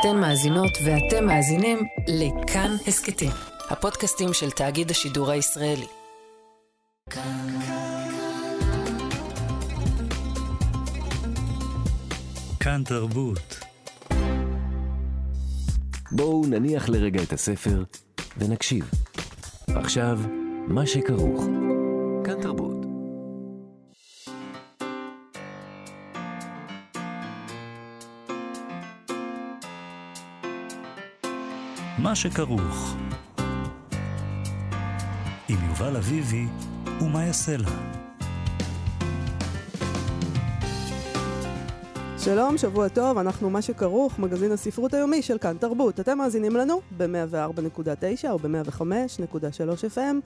[0.00, 3.30] אתן מאזינות ואתם מאזינים לכאן הסכתים,
[3.70, 5.86] הפודקאסטים של תאגיד השידור הישראלי.
[12.60, 13.64] כאן תרבות.
[16.12, 17.84] בואו נניח לרגע את הספר
[18.36, 18.90] ונקשיב.
[19.68, 20.18] עכשיו,
[20.68, 21.44] מה שכרוך.
[32.08, 32.96] מה שכרוך.
[35.48, 36.46] עם יובל אביבי
[37.00, 37.68] ומה יעשה לה.
[42.18, 46.00] שלום, שבוע טוב, אנחנו מה שכרוך, מגזין הספרות היומי של כאן תרבות.
[46.00, 50.16] אתם מאזינים לנו ב-104.9 או ב-105.3 FM.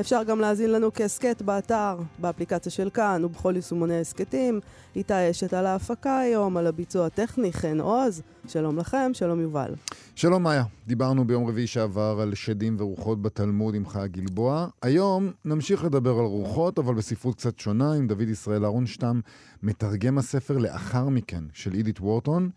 [0.00, 4.60] אפשר גם להאזין לנו כהסכת באתר, באפליקציה של כאן ובכל יישומוני ההסכתים.
[4.96, 8.22] איתה אשת על ההפקה היום, על הביצוע הטכני, חן עוז.
[8.46, 9.74] שלום לכם, שלום יובל.
[10.14, 14.66] שלום מאיה, דיברנו ביום רביעי שעבר על שדים ורוחות בתלמוד עם חיה גלבוע.
[14.82, 19.20] היום נמשיך לדבר על רוחות, אבל בספרות קצת שונה, עם דוד ישראל אהרונשטם,
[19.62, 22.50] מתרגם הספר לאחר מכן של אידית וורטון.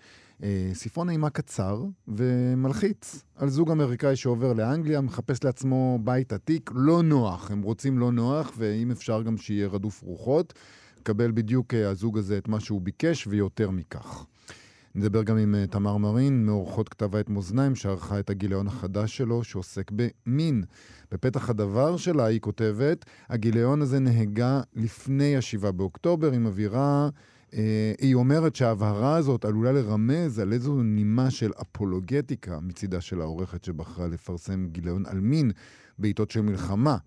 [0.43, 7.03] אה, ספרון אימה קצר ומלחיץ על זוג אמריקאי שעובר לאנגליה, מחפש לעצמו בית עתיק, לא
[7.03, 10.53] נוח, הם רוצים לא נוח, ואם אפשר גם שיהיה רדוף רוחות.
[11.03, 14.25] קבל בדיוק אה, הזוג הזה את מה שהוא ביקש ויותר מכך.
[14.95, 19.43] נדבר גם עם uh, תמר מרין, מאורחות כתב העת מאזניים, שערכה את הגיליון החדש שלו,
[19.43, 20.63] שעוסק במין.
[21.11, 27.09] בפתח הדבר שלה היא כותבת, הגיליון הזה נהגה לפני השבעה באוקטובר, היא מבהירה...
[27.51, 27.57] Uh,
[28.01, 34.07] היא אומרת שההבהרה הזאת עלולה לרמז על איזו נימה של אפולוגטיקה מצידה של העורכת שבחרה
[34.07, 35.51] לפרסם גיליון על מין
[35.99, 36.97] בעיתות של מלחמה.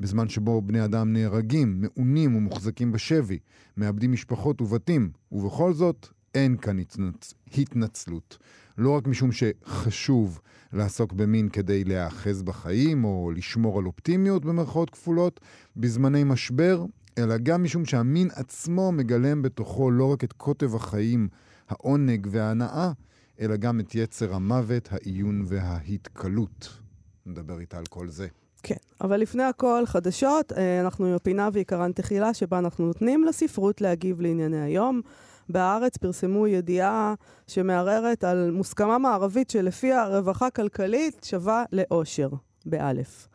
[0.00, 3.38] בזמן שבו בני אדם נהרגים, מעונים ומוחזקים בשבי,
[3.76, 7.34] מאבדים משפחות ובתים, ובכל זאת אין כאן התנצ...
[7.58, 8.38] התנצלות.
[8.78, 10.40] לא רק משום שחשוב
[10.72, 15.40] לעסוק במין כדי להיאחז בחיים או לשמור על אופטימיות במרכאות כפולות
[15.76, 16.84] בזמני משבר,
[17.18, 21.28] אלא גם משום שהמין עצמו מגלם בתוכו לא רק את קוטב החיים,
[21.68, 22.92] העונג וההנאה,
[23.40, 26.78] אלא גם את יצר המוות, העיון וההתקלות.
[27.26, 28.26] נדבר איתה על כל זה.
[28.62, 33.80] כן, אבל לפני הכל, חדשות, אה, אנחנו עם הפינה ועיקרן תחילה, שבה אנחנו נותנים לספרות
[33.80, 35.00] להגיב לענייני היום.
[35.48, 37.14] בהארץ פרסמו ידיעה
[37.46, 42.28] שמערערת על מוסכמה מערבית שלפיה רווחה כלכלית שווה לאושר,
[42.66, 43.28] באלף.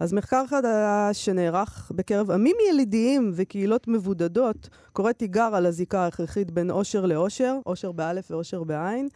[0.00, 6.70] אז מחקר חדש שנערך בקרב עמים ילידיים וקהילות מבודדות קורא תיגר על הזיקה ההכרחית בין
[6.70, 9.08] אושר לאושר, אושר באלף ואושר בעין,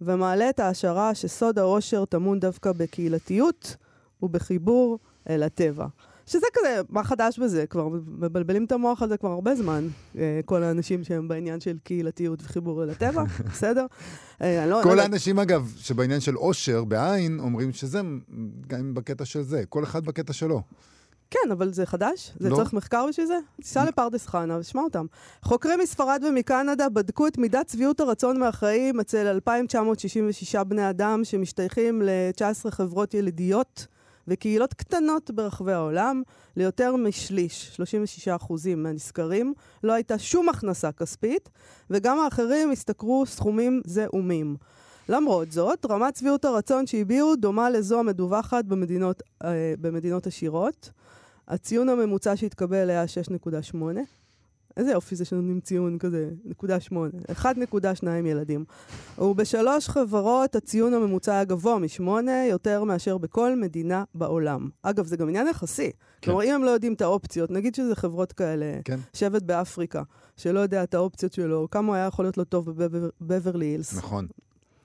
[0.00, 3.76] ומעלה את ההשערה שסוד האושר טמון דווקא בקהילתיות
[4.22, 4.98] ובחיבור
[5.28, 5.86] אל הטבע.
[6.28, 7.66] שזה כזה, מה חדש בזה?
[7.66, 11.76] כבר מבלבלים את המוח על זה כבר הרבה זמן, אה, כל האנשים שהם בעניין של
[11.84, 13.86] קהילתיות וחיבור אל הטבע, בסדר?
[14.42, 18.00] אה, לא, כל לא האנשים, אגב, שבעניין של עושר, בעין, אומרים שזה
[18.66, 20.62] גם בקטע של זה, כל אחד בקטע שלו.
[21.30, 22.32] כן, אבל זה חדש?
[22.38, 22.56] זה לא.
[22.56, 23.38] צריך מחקר בשביל זה?
[23.56, 25.06] תיסע לפרדס חנה ושמע אותם.
[25.42, 32.70] חוקרים מספרד ומקנדה בדקו את מידת שביעות הרצון מהחיים אצל 2,966 בני אדם שמשתייכים ל-19
[32.70, 33.86] חברות ילידיות.
[34.28, 36.22] וקהילות קטנות ברחבי העולם,
[36.56, 37.80] ליותר משליש,
[38.26, 41.48] 36% מהנסקרים, לא הייתה שום הכנסה כספית,
[41.90, 44.56] וגם האחרים השתכרו סכומים זעומים.
[45.08, 50.90] למרות זאת, רמת שביעות הרצון שהביעו דומה לזו המדווחת במדינות, אה, במדינות עשירות.
[51.48, 53.78] הציון הממוצע שהתקבל היה 6.8.
[54.78, 57.10] איזה יופי זה שנותנים ציון כזה, נקודה שמונה.
[57.42, 58.64] 1.2 ילדים.
[59.18, 64.68] ובשלוש חברות הציון הממוצע היה גבוה משמונה, יותר מאשר בכל מדינה בעולם.
[64.82, 65.90] אגב, זה גם עניין יחסי.
[66.20, 66.30] כן.
[66.30, 68.98] כלומר, אם הם לא יודעים את האופציות, נגיד שזה חברות כאלה, כן.
[69.12, 70.02] שבט באפריקה,
[70.36, 72.70] שלא יודע את האופציות שלו, כמה הוא היה יכול להיות לו טוב
[73.20, 73.96] בבברלי הילס.
[73.96, 74.26] נכון.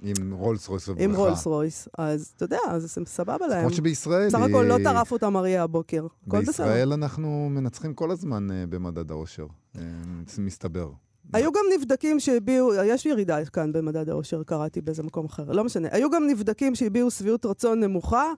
[0.04, 1.04] עם רולס רויס וברכה.
[1.04, 3.68] עם רולס רויס, אז אתה יודע, אז הם סבבה להם.
[3.68, 4.28] כמו שבישראל...
[4.28, 6.08] בסך הכל לא טרף אותם אריה הבוקר.
[6.28, 9.46] בישראל אנחנו מנצחים כל הזמן uh, במדד האושר,
[10.38, 10.92] מסתבר.
[11.34, 15.88] היו גם נבדקים שהביעו, יש ירידה כאן במדד האושר, קראתי באיזה מקום אחר, לא משנה.
[15.92, 18.32] היו גם נבדקים שהביעו שביעות רצון נמוכה,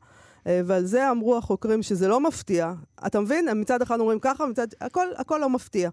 [0.47, 2.73] אה, ועל זה אמרו החוקרים שזה לא מפתיע.
[3.07, 3.47] אתה מבין?
[3.47, 4.67] הם מצד אחד אומרים ככה, מצד...
[4.81, 5.89] הכל, הכל לא מפתיע.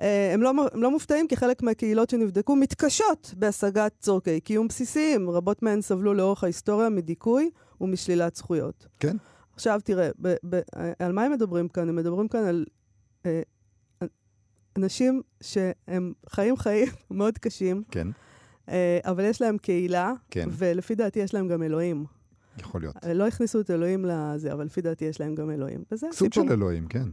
[0.00, 5.30] אה, הם לא, הם לא מופתעים כי חלק מהקהילות שנבדקו מתקשות בהשגת צורכי קיום בסיסיים.
[5.30, 7.50] רבות מהן סבלו לאורך ההיסטוריה מדיכוי
[7.80, 8.86] ומשלילת זכויות.
[9.00, 9.16] כן.
[9.54, 10.60] עכשיו תראה, ב, ב,
[10.98, 11.88] על מה הם מדברים כאן?
[11.88, 12.64] הם מדברים כאן על
[13.26, 13.42] אה,
[14.76, 17.82] אנשים שהם חיים חיים מאוד קשים.
[17.90, 18.08] כן.
[18.68, 20.48] אה, אבל יש להם קהילה, כן.
[20.52, 22.04] ולפי דעתי יש להם גם אלוהים.
[22.58, 22.96] יכול להיות.
[23.04, 25.84] אה, לא הכניסו את אלוהים לזה, אבל לפי דעתי יש להם גם אלוהים.
[25.92, 26.48] וזה סוג סיפור.
[26.48, 27.08] של אלוהים, כן.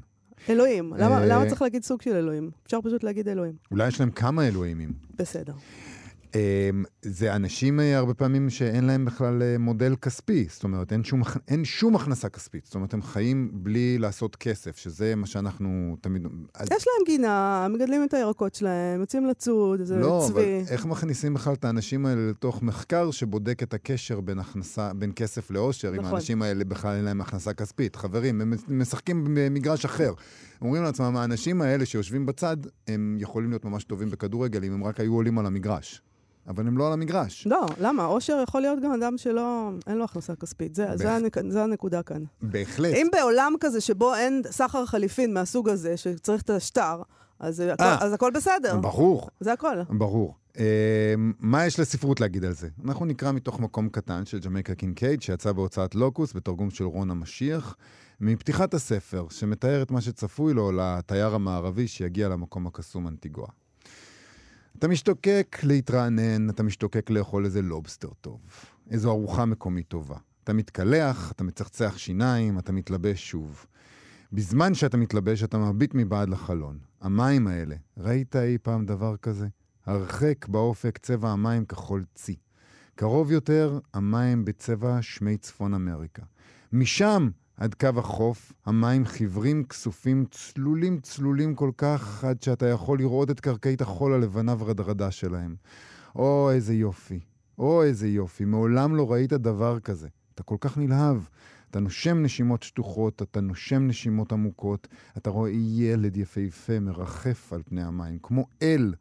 [0.49, 0.93] אלוהים.
[0.97, 2.51] למה, אה, למה צריך להגיד סוג של אלוהים?
[2.65, 3.53] אפשר פשוט להגיד אלוהים.
[3.71, 4.93] אולי יש להם כמה אלוהימים.
[5.17, 5.53] בסדר.
[6.35, 11.03] אמ, זה אנשים אה, הרבה פעמים שאין להם בכלל אה, מודל כספי, זאת אומרת, אין
[11.03, 12.65] שום, אין שום הכנסה כספית.
[12.65, 16.27] זאת אומרת, הם חיים בלי לעשות כסף, שזה מה שאנחנו תמיד...
[16.53, 16.67] אז...
[16.71, 20.39] יש להם גינה, מגדלים את הירקות שלהם, יוצאים לצוד, זה לא, צבי.
[20.39, 24.93] לא, אבל איך מכניסים בכלל את האנשים האלה לתוך מחקר שבודק את הקשר בין, הכנסה,
[24.93, 26.05] בין כסף לאושר, נכון.
[26.05, 27.95] אם האנשים האלה בכלל אין להם הכנסה כספית?
[27.95, 30.13] חברים, הם משחקים במגרש אחר.
[30.61, 34.99] אומרים לעצמם, האנשים האלה שיושבים בצד, הם יכולים להיות ממש טובים בכדורגל אם הם רק
[34.99, 36.01] היו עולים על המגרש.
[36.49, 37.47] אבל הם לא על המגרש.
[37.47, 38.03] לא, למה?
[38.03, 40.75] עושר יכול להיות גם אדם שלא, אין לו הכנסה כספית.
[40.75, 40.95] זה, בהח...
[40.95, 42.23] זה, הנק, זה הנקודה כאן.
[42.41, 42.93] בהחלט.
[42.93, 47.01] אם בעולם כזה שבו אין סחר חליפין מהסוג הזה, שצריך את השטר,
[47.39, 48.77] אז, 아, הכל, אז הכל בסדר.
[48.77, 49.29] ברור.
[49.39, 49.83] זה הכל.
[49.89, 50.35] ברור.
[50.59, 52.67] אה, מה יש לספרות להגיד על זה?
[52.85, 57.75] אנחנו נקרא מתוך מקום קטן של ג'מייקה קינקייד, שיצא בהוצאת לוקוס, בתרגום של רון המשיח,
[58.21, 63.49] מפתיחת הספר, שמתאר את מה שצפוי לו לתייר המערבי שיגיע למקום הקסום אנטיגואה.
[64.79, 68.39] אתה משתוקק להתרענן, אתה משתוקק לאכול איזה לובסטר טוב,
[68.89, 70.17] איזו ארוחה מקומית טובה.
[70.43, 73.65] אתה מתקלח, אתה מצחצח שיניים, אתה מתלבש שוב.
[74.33, 76.79] בזמן שאתה מתלבש, אתה מביט מבעד לחלון.
[77.01, 79.47] המים האלה, ראית אי פעם דבר כזה?
[79.85, 82.35] הרחק באופק צבע המים כחול צי.
[82.95, 86.23] קרוב יותר, המים בצבע שמי צפון אמריקה.
[86.73, 87.29] משם
[87.59, 93.39] עד קו החוף, המים חיוורים, כסופים, צלולים צלולים כל כך, עד שאתה יכול לראות את
[93.39, 95.55] קרקעית החול הלבנה ורדרדה שלהם.
[96.15, 97.19] או, איזה יופי.
[97.57, 98.45] או, איזה יופי.
[98.45, 100.07] מעולם לא ראית דבר כזה.
[100.35, 101.17] אתה כל כך נלהב.
[101.71, 104.87] אתה נושם נשימות שטוחות, אתה נושם נשימות עמוקות,
[105.17, 108.93] אתה רואה ילד יפהפה מרחף על פני המים, כמו אל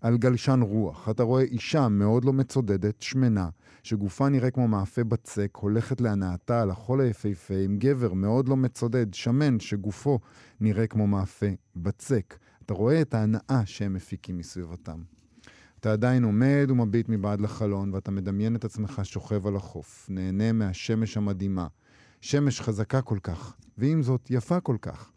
[0.00, 1.08] על גלשן רוח.
[1.08, 3.48] אתה רואה אישה מאוד לא מצודדת, שמנה,
[3.82, 9.14] שגופה נראה כמו מאפה בצק, הולכת להנאתה על החול היפהפה עם גבר מאוד לא מצודד,
[9.14, 10.18] שמן, שגופו
[10.60, 11.46] נראה כמו מאפה
[11.76, 12.38] בצק.
[12.66, 15.02] אתה רואה את ההנאה שהם מפיקים מסביבתם.
[15.80, 21.16] אתה עדיין עומד ומביט מבעד לחלון, ואתה מדמיין את עצמך שוכב על החוף, נהנה מהשמש
[21.16, 21.66] המדהימה.
[22.20, 25.10] שמש חזקה כל כך, ועם זאת יפה כל כך.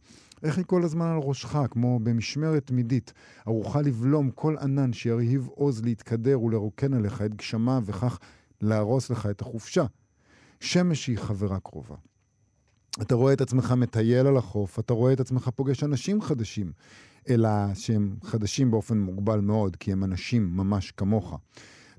[0.44, 3.14] איך היא כל הזמן על ראשך, כמו במשמרת תמידית,
[3.46, 8.20] ערוכה לבלום כל ענן שירהיב עוז להתקדר ולרוקן עליך את גשמה, וכך
[8.62, 9.86] להרוס לך את החופשה.
[10.60, 11.96] שמש היא חברה קרובה.
[13.02, 16.72] אתה רואה את עצמך מטייל על החוף, אתה רואה את עצמך פוגש אנשים חדשים,
[17.30, 21.38] אלא שהם חדשים באופן מוגבל מאוד, כי הם אנשים ממש כמוך.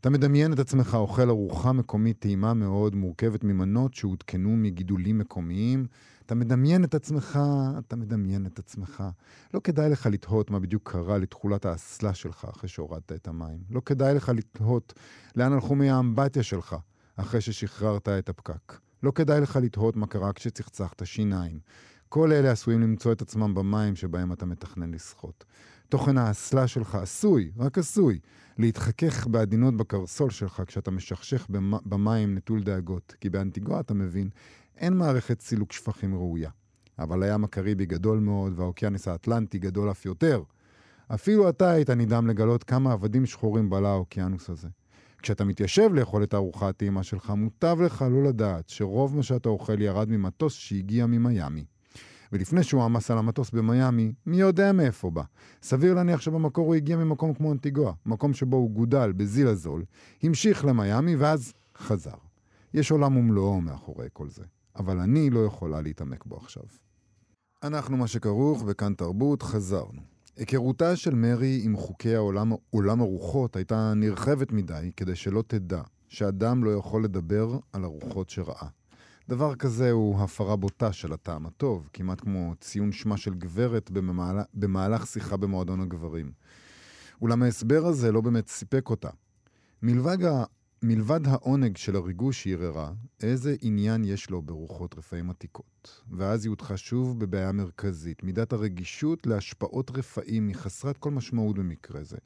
[0.04, 5.86] אתה מדמיין את עצמך אוכל ארוחה מקומית טעימה מאוד, מורכבת ממנות שהותקנו מגידולים מקומיים.
[6.26, 7.38] אתה מדמיין את עצמך,
[7.78, 9.04] אתה מדמיין את עצמך.
[9.54, 13.58] לא כדאי לך לתהות מה בדיוק קרה לתכולת האסלה שלך אחרי שהורדת את המים.
[13.70, 14.92] לא כדאי לך לתהות
[15.36, 16.76] לאן הלכו מי האמבטיה שלך
[17.16, 18.78] אחרי ששחררת את הפקק.
[19.02, 21.58] לא כדאי לך לתהות מה קרה כשצחצחת שיניים.
[22.08, 25.44] כל אלה עשויים למצוא את עצמם במים שבהם אתה מתכנן לשחות.
[25.88, 28.18] תוכן האסלה שלך עשוי, רק עשוי,
[28.58, 31.46] להתחכך בעדינות בקרסול שלך כשאתה משכשך
[31.86, 33.14] במים נטול דאגות.
[33.20, 34.28] כי באנטיגואה, אתה מבין,
[34.76, 36.50] אין מערכת סילוק שפכים ראויה.
[36.98, 40.42] אבל הים הקריבי גדול מאוד, והאוקיינוס האטלנטי גדול אף יותר.
[41.08, 44.68] אפילו אתה היית נדהם לגלות כמה עבדים שחורים בלע האוקיינוס הזה.
[45.18, 49.82] כשאתה מתיישב לאכול את הארוחה הטעימה שלך, מוטב לך לא לדעת שרוב מה שאתה אוכל
[49.82, 51.64] ירד ממטוס שהגיע ממיאמי.
[52.32, 55.22] ולפני שהוא עמס על המטוס במיאמי, מי יודע מאיפה בא.
[55.62, 59.84] סביר להניח שבמקור הוא הגיע ממקום כמו אנטיגואה, מקום שבו הוא גודל בזיל הזול,
[60.22, 62.16] המשיך למיאמי ואז חזר.
[62.74, 64.44] יש עולם ומלואו מאחורי כל זה,
[64.76, 66.62] אבל אני לא יכולה להתעמק בו עכשיו.
[67.62, 70.00] אנחנו מה שכרוך וכאן תרבות, חזרנו.
[70.36, 76.64] היכרותה של מרי עם חוקי העולם, עולם הרוחות הייתה נרחבת מדי כדי שלא תדע שאדם
[76.64, 78.68] לא יכול לדבר על הרוחות שראה.
[79.28, 84.44] דבר כזה הוא הפרה בוטה של הטעם הטוב, כמעט כמו ציון שמה של גברת במהלך,
[84.54, 86.32] במהלך שיחה במועדון הגברים.
[87.22, 89.08] אולם ההסבר הזה לא באמת סיפק אותה.
[89.82, 90.44] מלבד, ה...
[90.82, 96.02] מלבד העונג של הריגוש שהיא ערערה, איזה עניין יש לו ברוחות רפאים עתיקות?
[96.10, 98.22] ואז היא הודחה שוב בבעיה מרכזית.
[98.22, 102.16] מידת הרגישות להשפעות רפאים היא חסרת כל משמעות במקרה זה.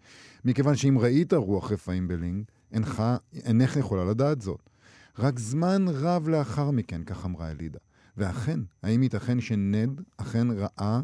[0.44, 3.02] מכיוון שאם ראית רוח רפאים בלינג, אינך,
[3.32, 4.70] אינך יכולה לדעת זאת.
[5.18, 7.78] רק זמן רב לאחר מכן, כך אמרה אלידה.
[8.16, 11.00] ואכן, האם ייתכן שנד אכן ראה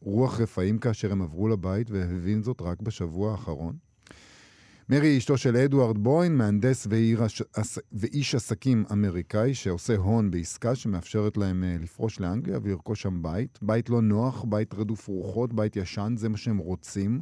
[0.00, 3.76] רוח רפאים כאשר הם עברו לבית והבין זאת רק בשבוע האחרון?
[4.88, 6.86] מרי היא אשתו של אדוארד בוין, מהנדס
[7.92, 13.58] ואיש עסקים אמריקאי שעושה הון בעסקה שמאפשרת להם אה, לפרוש לאנגליה ולרכוש שם בית.
[13.62, 17.20] בית לא נוח, בית רדוף רוחות, בית ישן, זה מה שהם רוצים.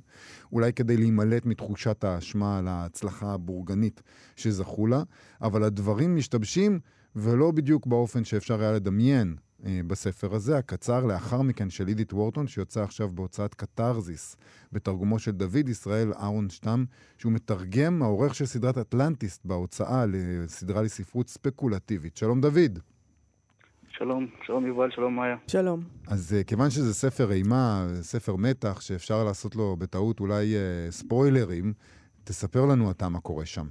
[0.52, 4.02] אולי כדי להימלט מתחושת האשמה על ההצלחה הבורגנית
[4.37, 5.02] שזכו לה,
[5.42, 6.80] אבל הדברים משתבשים
[7.16, 12.82] ולא בדיוק באופן שאפשר היה לדמיין בספר הזה, הקצר לאחר מכן של אידית וורטון, שיוצא
[12.82, 14.37] עכשיו בהוצאת קתרזיס,
[14.73, 16.84] בתרגומו של דוד ישראל אהרונשטם,
[17.18, 22.16] שהוא מתרגם, העורך של סדרת אטלנטיסט בהוצאה לסדרה לספרות ספקולטיבית.
[22.16, 22.78] שלום דוד.
[23.88, 25.37] שלום, שלום יובל, שלום מאיה.
[25.46, 25.82] שלום.
[26.06, 31.73] אז uh, כיוון שזה ספר אימה, ספר מתח, שאפשר לעשות לו בטעות אולי uh, ספוילרים,
[32.25, 33.66] תספר לנו אתה מה קורה שם.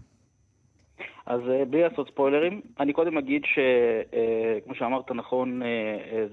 [1.25, 5.65] אז uh, בלי לעשות ספוילרים, אני קודם אגיד שכמו uh, שאמרת נכון, uh,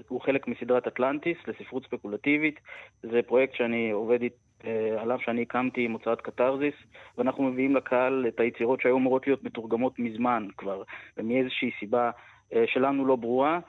[0.07, 2.59] הוא חלק מסדרת אטלנטיס לספרות ספקולטיבית.
[3.03, 4.19] זה פרויקט שאני עובד
[4.97, 6.73] עליו, שאני הקמתי עם הוצאת קתרזיס,
[7.17, 10.83] ואנחנו מביאים לקהל את היצירות שהיו אמורות להיות מתורגמות מזמן כבר,
[11.17, 12.11] ומאיזושהי סיבה
[12.65, 13.59] שלנו לא ברורה,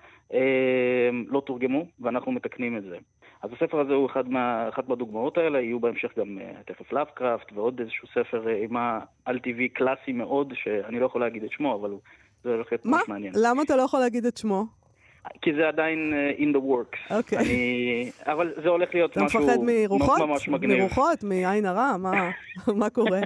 [1.29, 2.99] לא תורגמו, ואנחנו מתקנים את זה.
[3.43, 7.53] אז הספר הזה הוא אחד מה, אחת מהדוגמאות האלה, יהיו בהמשך גם uh, תכף לאבקראפט
[7.53, 12.01] ועוד איזשהו ספר אימה על-טבעי קלאסי מאוד, שאני לא יכול להגיד את שמו, אבל הוא,
[12.45, 13.33] זה הולך להיות ממש מעניין.
[13.37, 14.82] למה אתה לא יכול להגיד את שמו?
[15.43, 17.15] כי זה עדיין uh, in the works.
[17.17, 17.39] אוקיי.
[17.39, 18.11] אני...
[18.27, 19.87] אבל זה הולך להיות משהו ממש מגניב.
[19.87, 20.79] אתה מפחד מרוחות?
[20.81, 21.25] מרוחות?
[21.25, 21.97] מעין הרע?
[21.99, 22.31] מה,
[22.81, 23.21] מה קורה?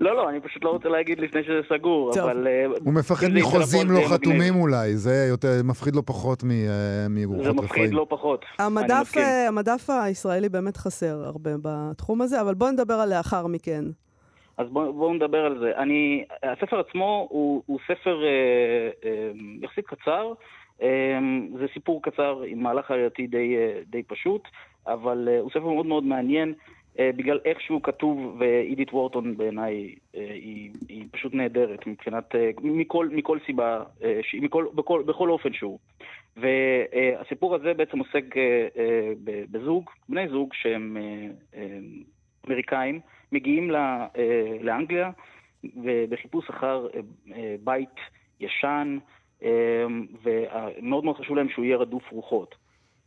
[0.00, 2.22] לא, לא, אני פשוט לא רוצה להגיד לפני שזה סגור, טוב.
[2.24, 2.46] אבל...
[2.74, 4.14] uh, הוא מפחד זה מחוזים לא זה.
[4.14, 6.56] חתומים אולי, זה יותר, מפחיד לו פחות מ- אה,
[7.02, 7.96] זה מרוחות מפחיד רפאים.
[7.96, 8.44] לא פחות.
[8.58, 9.12] המדף.
[9.16, 13.84] אה, המדף הישראלי באמת חסר הרבה בתחום הזה, אבל בוא נדבר על לאחר מכן.
[14.58, 15.70] אז בואו בוא נדבר על זה.
[15.76, 18.28] אני, הספר עצמו הוא, הוא ספר אה,
[19.10, 19.30] אה,
[19.62, 20.32] יחסית קצר.
[20.82, 21.18] אה,
[21.58, 24.48] זה סיפור קצר עם מהלך ראייתי די, אה, די פשוט,
[24.86, 26.54] אבל אה, הוא ספר מאוד מאוד מעניין
[26.98, 33.38] אה, בגלל איך שהוא כתוב, ואידית וורטון בעיניי היא, היא פשוט נהדרת מבחינת, מכל, מכל
[33.46, 33.82] סיבה,
[34.40, 35.78] מכל, בכל, בכל אופן שהוא.
[36.36, 38.34] והסיפור הזה בעצם עוסק
[39.50, 40.96] בזוג, בני זוג שהם
[42.46, 43.00] אמריקאים,
[43.32, 43.70] מגיעים
[44.60, 45.10] לאנגליה
[45.64, 46.86] ובחיפוש אחר
[47.64, 47.96] בית
[48.40, 48.98] ישן,
[50.22, 52.54] ומאוד מאוד חשוב להם שהוא יהיה רדוף רוחות.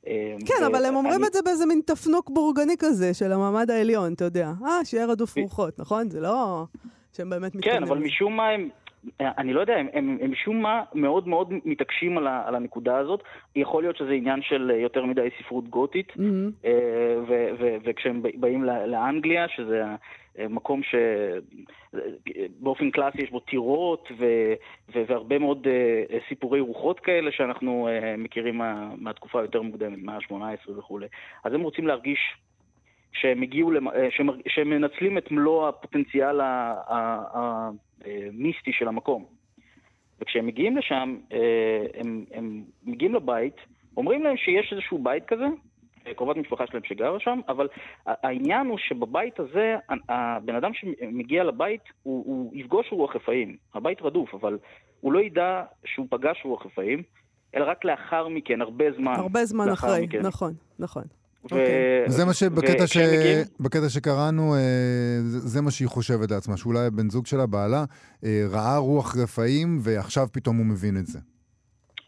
[0.08, 4.14] אה, כן, אבל הם אומרים את זה באיזה מין תפנוק בורגני כזה של המעמד העליון,
[4.14, 4.52] אתה יודע.
[4.66, 6.10] אה, שיהיה רדוף רוחות, נכון?
[6.10, 6.64] זה לא
[7.14, 7.80] שהם באמת מתכוונים.
[7.80, 7.98] כן, אבל.
[7.98, 8.70] משום מה הם,
[9.20, 12.98] אני לא יודע, הם, הם, הם משום מה מאוד מאוד מתעקשים על, ה, על הנקודה
[12.98, 13.24] הזאת.
[13.56, 16.12] יכול להיות שזה עניין של יותר מדי ספרות גותית.
[16.66, 16.72] אה,
[17.28, 19.84] ו- ו- וכשהם באים לאנגליה, שזה
[20.50, 20.82] מקום
[21.94, 24.54] שבאופן קלאסי יש בו טירות ו-
[24.96, 30.16] ו- והרבה מאוד אה, סיפורי רוחות כאלה שאנחנו אה, מכירים מה- מהתקופה היותר מוקדמת, מהמאה
[30.16, 31.08] ה-18 וכולי.
[31.44, 32.20] אז הם רוצים להרגיש
[33.14, 36.40] שהם הגיעו, למ- אה, שהם, שהם מנצלים את מלוא הפוטנציאל
[38.04, 39.26] המיסטי של המקום.
[40.22, 43.56] וכשהם מגיעים לשם, אה, הם, הם מגיעים לבית,
[43.98, 45.50] אומרים להם שיש איזשהו בית כזה, אה,
[46.16, 47.68] קרובת משפחה שלהם שגרה שם, אבל
[48.06, 49.76] העניין הוא שבבית הזה,
[50.10, 53.56] הבן אדם שמגיע לבית, הוא, הוא יפגוש רוח רפאים.
[53.76, 54.58] הבית רדוף, אבל
[55.02, 57.04] הוא לא ידע שהוא פגש רוח רפאים,
[57.56, 59.14] אלא רק לאחר מכן, הרבה זמן.
[59.18, 60.22] הרבה זמן אחרי, מכן.
[60.22, 61.04] נכון, נכון.
[61.04, 62.04] ו- אוקיי.
[62.08, 62.98] זה מה שבקטע ש...
[62.98, 64.60] מגיעים- בקטע שקראנו, אה,
[65.22, 67.84] זה זה מה שהיא חושבת לעצמה, שאולי הבן זוג שלה, בעלה,
[68.26, 71.20] אה, ראה רוח רפאים, ועכשיו פתאום הוא מבין את זה.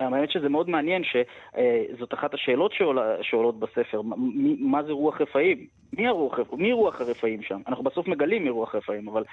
[0.04, 5.68] האמת שזה מאוד מעניין שזאת אחת השאלות שעולה, שעולות בספר, מי, מה זה רוח רפאים?
[5.98, 7.62] מי, הרוח, מי רוח הרפאים שם?
[7.68, 9.24] אנחנו בסוף מגלים מי רוח רפאים, אבל,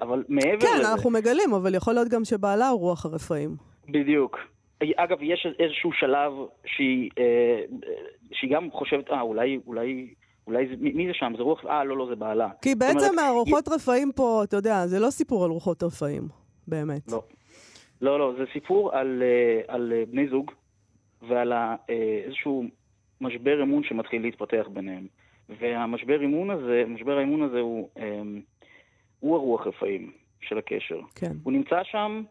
[0.00, 0.92] אבל מעבר כן, לזה...
[0.92, 3.56] אנחנו מגלים, אבל יכול להיות גם שבעלה הוא רוח הרפאים.
[3.88, 4.38] בדיוק.
[4.96, 6.32] אגב, יש איזשהו שלב
[6.66, 7.60] שהיא, אה,
[8.32, 10.14] שהיא גם חושבת, אה, אולי, אולי,
[10.46, 11.32] אולי זה, מי זה שם?
[11.36, 12.48] זה רוח, אה, לא, לא, זה בעלה.
[12.62, 16.28] כי בעצם אומרת, הרוחות רפאים פה, אתה יודע, זה לא סיפור על רוחות רפאים,
[16.68, 17.12] באמת.
[17.12, 17.22] לא.
[18.00, 20.50] לא, לא, זה סיפור על, אה, על אה, בני זוג
[21.28, 21.76] ועל אה,
[22.24, 22.64] איזשהו
[23.20, 25.06] משבר אמון שמתחיל להתפתח ביניהם.
[25.60, 28.20] והמשבר אמון הזה, משבר האמון הזה הוא, אה,
[29.20, 31.00] הוא הרוח רפאים של הקשר.
[31.14, 31.32] כן.
[31.42, 32.22] הוא נמצא שם,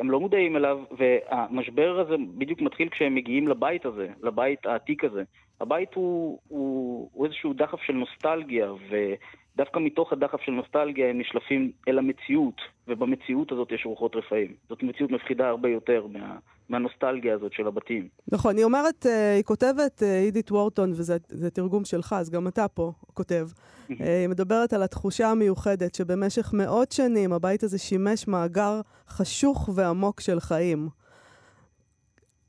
[0.00, 5.22] הם לא מודעים אליו, והמשבר הזה בדיוק מתחיל כשהם מגיעים לבית הזה, לבית העתיק הזה.
[5.60, 8.70] הבית הוא, הוא, הוא איזשהו דחף של נוסטלגיה,
[9.56, 12.54] ודווקא מתוך הדחף של נוסטלגיה הם נשלפים אל המציאות,
[12.88, 14.54] ובמציאות הזאת יש רוחות רפאים.
[14.68, 16.36] זאת מציאות מפחידה הרבה יותר מה,
[16.68, 18.08] מהנוסטלגיה הזאת של הבתים.
[18.32, 22.48] נכון, היא אומרת, אה, היא כותבת, אה, אידית וורטון, וזה זה תרגום שלך, אז גם
[22.48, 23.48] אתה פה כותב.
[24.00, 30.20] אה, היא מדברת על התחושה המיוחדת שבמשך מאות שנים הבית הזה שימש מאגר חשוך ועמוק
[30.20, 30.88] של חיים.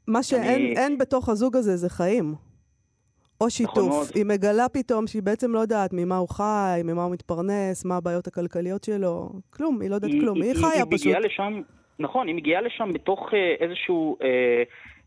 [0.07, 2.35] מה שאין אני- בתוך הזוג הזה זה חיים.
[3.41, 3.77] או שיתוף.
[3.77, 4.07] מאוד.
[4.15, 8.27] היא מגלה פתאום שהיא בעצם לא יודעת ממה הוא חי, ממה הוא מתפרנס, מה הבעיות
[8.27, 9.29] הכלכליות שלו.
[9.49, 10.41] כלום, היא לא יודעת כלום.
[10.41, 11.07] היא חיה היא פשוט.
[11.07, 11.61] מגיעה לשם,
[11.99, 14.27] נכון, היא מגיעה לשם בתוך אה, איזשהו אה,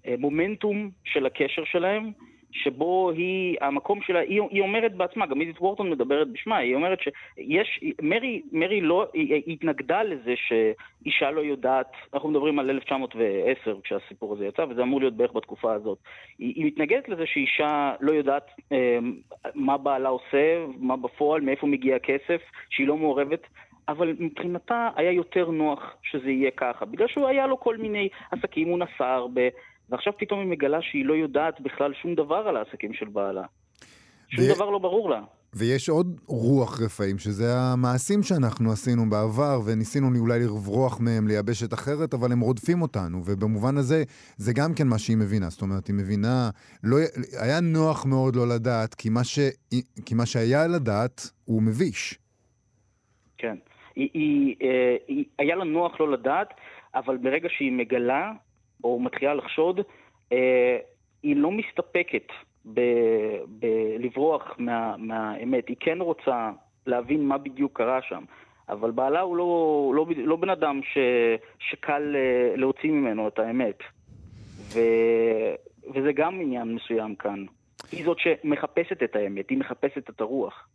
[0.07, 2.13] אה, מומנטום של הקשר שלהם,
[2.53, 6.99] שבו היא, המקום שלה, היא, היא אומרת בעצמה, גם אידית וורטון מדברת בשמה, היא אומרת
[7.01, 13.77] שיש, מרי, מרי לא, היא, היא התנגדה לזה שאישה לא יודעת, אנחנו מדברים על 1910
[13.83, 15.99] כשהסיפור הזה יצא, וזה אמור להיות בערך בתקופה הזאת.
[16.39, 18.99] היא, היא מתנגדת לזה שאישה לא יודעת אה,
[19.55, 22.41] מה בעלה עושה, מה בפועל, מאיפה מגיע הכסף,
[22.71, 23.47] שהיא לא מעורבת.
[23.89, 28.69] אבל מבחינתה היה יותר נוח שזה יהיה ככה, בגלל שהוא היה לו כל מיני עסקים,
[28.69, 29.43] הוא נסע הרבה,
[29.91, 33.45] ועכשיו פתאום היא מגלה שהיא לא יודעת בכלל שום דבר על העסקים של בעלה.
[34.29, 34.55] שום ו...
[34.55, 35.21] דבר לא ברור לה.
[35.55, 42.15] ויש עוד רוח רפאים, שזה המעשים שאנחנו עשינו בעבר, וניסינו אולי לברוח מהם, לייבשת אחרת,
[42.15, 44.05] אבל הם רודפים אותנו, ובמובן הזה,
[44.37, 45.49] זה גם כן מה שהיא מבינה.
[45.51, 46.51] זאת אומרת, היא מבינה,
[46.85, 46.97] לא,
[47.41, 49.39] היה נוח מאוד לא לדעת, כי מה, ש,
[50.07, 52.19] כי מה שהיה לדעת הוא מביש.
[53.39, 53.57] כן.
[53.97, 56.49] היא, היא, אה, היא, היה לה נוח לא לדעת,
[56.95, 58.33] אבל ברגע שהיא מגלה,
[58.85, 59.81] או מתחילה לחשוד,
[60.33, 60.79] אה,
[61.23, 62.27] היא לא מסתפקת
[63.47, 65.69] בלברוח מה, מהאמת.
[65.69, 66.51] היא כן רוצה
[66.87, 68.25] להבין מה בדיוק קרה שם.
[68.69, 70.99] אבל בעלה הוא לא, לא, לא בן אדם ש,
[71.59, 73.79] שקל אה, להוציא ממנו את האמת.
[74.75, 74.81] ו,
[75.95, 77.45] וזה גם עניין מסוים כאן.
[77.93, 80.69] היא זאת שמחפשת את האמת, היא מחפשת את הרוח.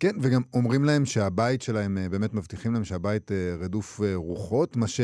[0.00, 3.30] כן, וגם אומרים להם שהבית שלהם, אה, באמת מבטיחים להם שהבית
[3.60, 5.00] רדוף רוחות, מה ש...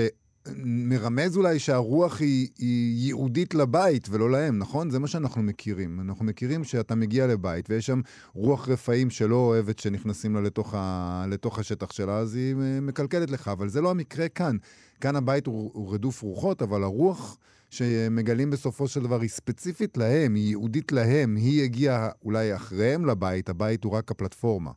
[0.64, 4.90] מרמז אולי שהרוח היא, היא ייעודית לבית ולא להם, נכון?
[4.90, 6.00] זה מה שאנחנו מכירים.
[6.00, 8.00] אנחנו מכירים שאתה מגיע לבית ויש שם
[8.34, 13.48] רוח רפאים שלא אוהבת שנכנסים לה לתוך, ה, לתוך השטח שלה, אז היא מקלקלת לך.
[13.48, 14.56] אבל זה לא המקרה כאן.
[15.00, 17.38] כאן הבית הוא, הוא רדוף רוחות, אבל הרוח
[17.70, 23.48] שמגלים בסופו של דבר היא ספציפית להם, היא ייעודית להם, היא הגיעה אולי אחריהם לבית,
[23.48, 24.70] הבית הוא רק הפלטפורמה.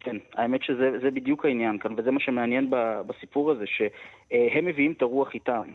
[0.00, 2.70] כן, האמת שזה בדיוק העניין כאן, וזה מה שמעניין
[3.06, 5.72] בסיפור הזה, שהם מביאים את הרוח איתם.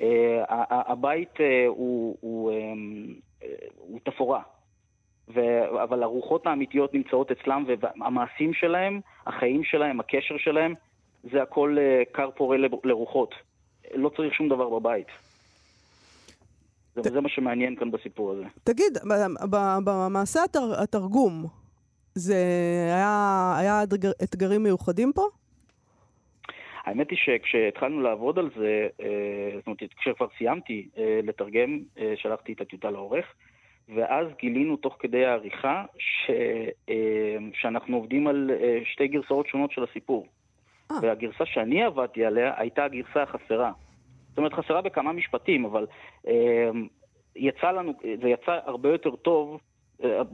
[0.00, 4.42] אה, הבית אה, הוא, הוא, אה, הוא תפאורה,
[5.34, 5.40] ו...
[5.82, 10.74] אבל הרוחות האמיתיות נמצאות אצלם, והמעשים שלהם, החיים שלהם, הקשר שלהם,
[11.32, 11.76] זה הכל
[12.12, 13.34] כר פורה לרוחות.
[13.94, 15.06] לא צריך שום דבר בבית.
[16.94, 17.12] ת...
[17.12, 18.44] זה מה שמעניין כאן בסיפור הזה.
[18.64, 18.98] תגיד,
[19.84, 20.40] במעשה
[20.82, 21.46] התרגום,
[22.14, 22.36] זה
[22.94, 25.22] היה, היה אתגר, אתגרים מיוחדים פה?
[26.84, 32.52] האמת היא שכשהתחלנו לעבוד על זה, אה, זאת אומרת, כשכבר סיימתי אה, לתרגם, אה, שלחתי
[32.52, 33.26] את הטיוטה לעורך,
[33.94, 36.30] ואז גילינו תוך כדי העריכה ש,
[37.54, 38.50] שאנחנו עובדים על
[38.84, 40.26] שתי גרסאות שונות של הסיפור.
[40.92, 40.94] 아.
[41.02, 43.72] והגרסה שאני עבדתי עליה הייתה הגרסה החסרה.
[44.28, 45.86] זאת אומרת, חסרה בכמה משפטים, אבל
[47.36, 49.60] יצא לנו, זה יצא הרבה יותר טוב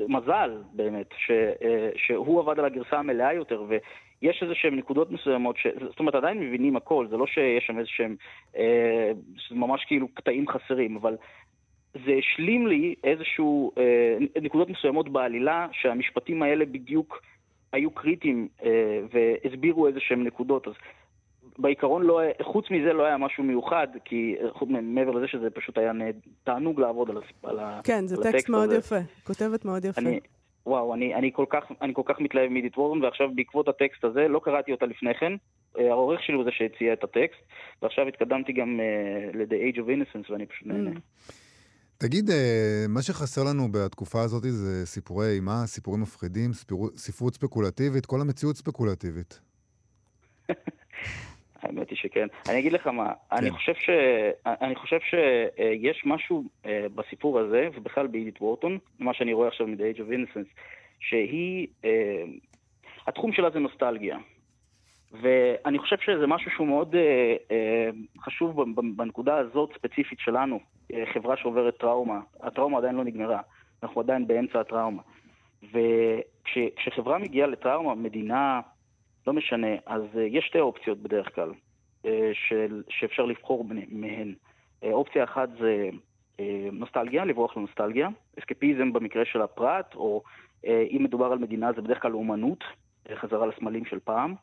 [0.09, 5.57] מזל באמת, ש, אה, שהוא עבד על הגרסה המלאה יותר, ויש איזה שהן נקודות מסוימות,
[5.57, 8.17] ש, זאת אומרת עדיין מבינים הכל, זה לא שיש שם איזה שהם,
[8.57, 9.13] אה,
[9.51, 11.17] ממש כאילו קטעים חסרים, אבל
[11.95, 17.23] זה השלים לי איזשהו, אה, נקודות מסוימות בעלילה, שהמשפטים האלה בדיוק
[17.73, 20.75] היו קריטיים אה, והסבירו איזה שהם נקודות, אז
[21.59, 24.37] בעיקרון לא, חוץ מזה לא היה משהו מיוחד, כי
[24.83, 25.93] מעבר לזה שזה פשוט היה
[26.45, 28.77] תענוג לעבוד על, על, כן, זה טקסט מאוד הזה.
[28.79, 30.01] יפה, כותבת מאוד יפה.
[30.01, 30.21] אני,
[30.67, 34.29] וואו, אני, אני, כל כך, אני כל כך מתלהב מידית וורן, ועכשיו בעקבות הטקסט הזה,
[34.29, 35.33] לא קראתי אותה לפני כן,
[35.79, 37.41] אה, העורך שלי הוא זה שהציע את הטקסט,
[37.83, 40.91] ועכשיו התקדמתי גם uh, ל-The Age of Innocence, ואני פשוט נהנה.
[40.91, 41.33] Mm.
[41.99, 46.51] תגיד, אה, מה שחסר לנו בתקופה הזאת זה סיפורי אימה, סיפורים מפחידים,
[46.97, 49.41] ספרות ספקולטיבית, כל המציאות ספקולטיבית.
[51.63, 52.27] האמת היא שכן.
[52.49, 53.37] אני אגיד לך מה, כן.
[53.37, 53.91] אני חושב, ש...
[54.47, 59.97] אני חושב שיש משהו אה, בסיפור הזה, ובכלל באידית וורטון, מה שאני רואה עכשיו מ-The
[59.97, 60.61] Age of Innocence,
[61.01, 62.25] שהיא, אה,
[63.07, 64.19] התחום שלה זה נוסטלגיה.
[65.13, 67.91] ואני חושב שזה משהו שהוא מאוד אה,
[68.21, 68.65] חשוב
[68.97, 70.61] בנקודה הזאת ספציפית שלנו,
[71.15, 72.21] חברה שעוברת טראומה.
[72.41, 73.41] הטראומה עדיין לא נגמרה,
[73.83, 75.03] אנחנו עדיין באמצע הטראומה.
[75.63, 78.61] וכשחברה מגיעה לטראומה, מדינה,
[79.29, 81.51] לא משנה, אז uh, יש שתי אופציות בדרך כלל
[82.05, 84.35] uh, של, שאפשר לבחור מהן.
[84.85, 85.89] Uh, אופציה אחת זה
[86.73, 90.23] נוסטלגיה, לברוח לנוסטלגיה, אסקפיזם במקרה של הפרט, או
[90.65, 92.65] אם מדובר על מדינה זה בדרך כלל אומנות,
[93.15, 94.35] חזרה לסמלים של פעם,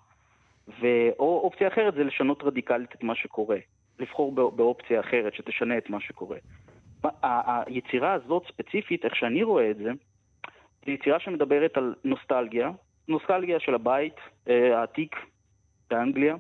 [0.68, 0.88] ו...
[1.20, 3.58] או אופציה אחרת זה לשנות רדיקלית את מה שקורה,
[4.00, 6.38] לבחור באופציה אחרת שתשנה את מה שקורה.
[7.24, 9.92] היצירה הזאת ספציפית, איך שאני רואה את זה,
[10.86, 12.72] זו יצירה שמדברת על נוסטלגיה,
[13.08, 14.16] נוסטלגיה של הבית
[14.50, 15.16] אה, העתיק
[15.90, 16.36] באנגליה,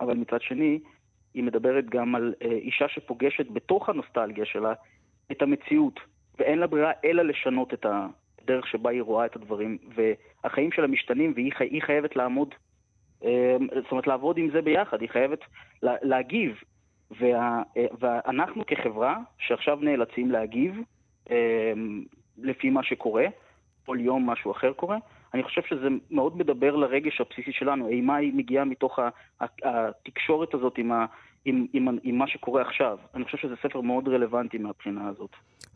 [0.00, 0.78] אבל מצד שני,
[1.34, 4.72] היא מדברת גם על אה, אישה שפוגשת בתוך הנוסטלגיה שלה
[5.32, 6.00] את המציאות,
[6.38, 7.86] ואין לה ברירה אלא לשנות את
[8.42, 12.54] הדרך שבה היא רואה את הדברים, והחיים שלה משתנים והיא חי, חייבת לעמוד,
[13.24, 15.40] אה, זאת אומרת לעבוד עם זה ביחד, היא חייבת
[15.82, 16.60] לה, להגיב.
[17.20, 17.62] וה,
[17.98, 20.80] ואנחנו כחברה, שעכשיו נאלצים להגיב,
[22.38, 23.26] לפי מה שקורה,
[23.86, 24.98] כל יום משהו אחר קורה.
[25.34, 27.88] אני חושב שזה מאוד מדבר לרגש הבסיסי שלנו.
[27.88, 28.98] אימה היא מגיעה מתוך
[29.40, 31.06] התקשורת הזאת עם, ה,
[31.44, 32.98] עם, עם, עם מה שקורה עכשיו.
[33.14, 35.30] אני חושב שזה ספר מאוד רלוונטי מהבחינה הזאת.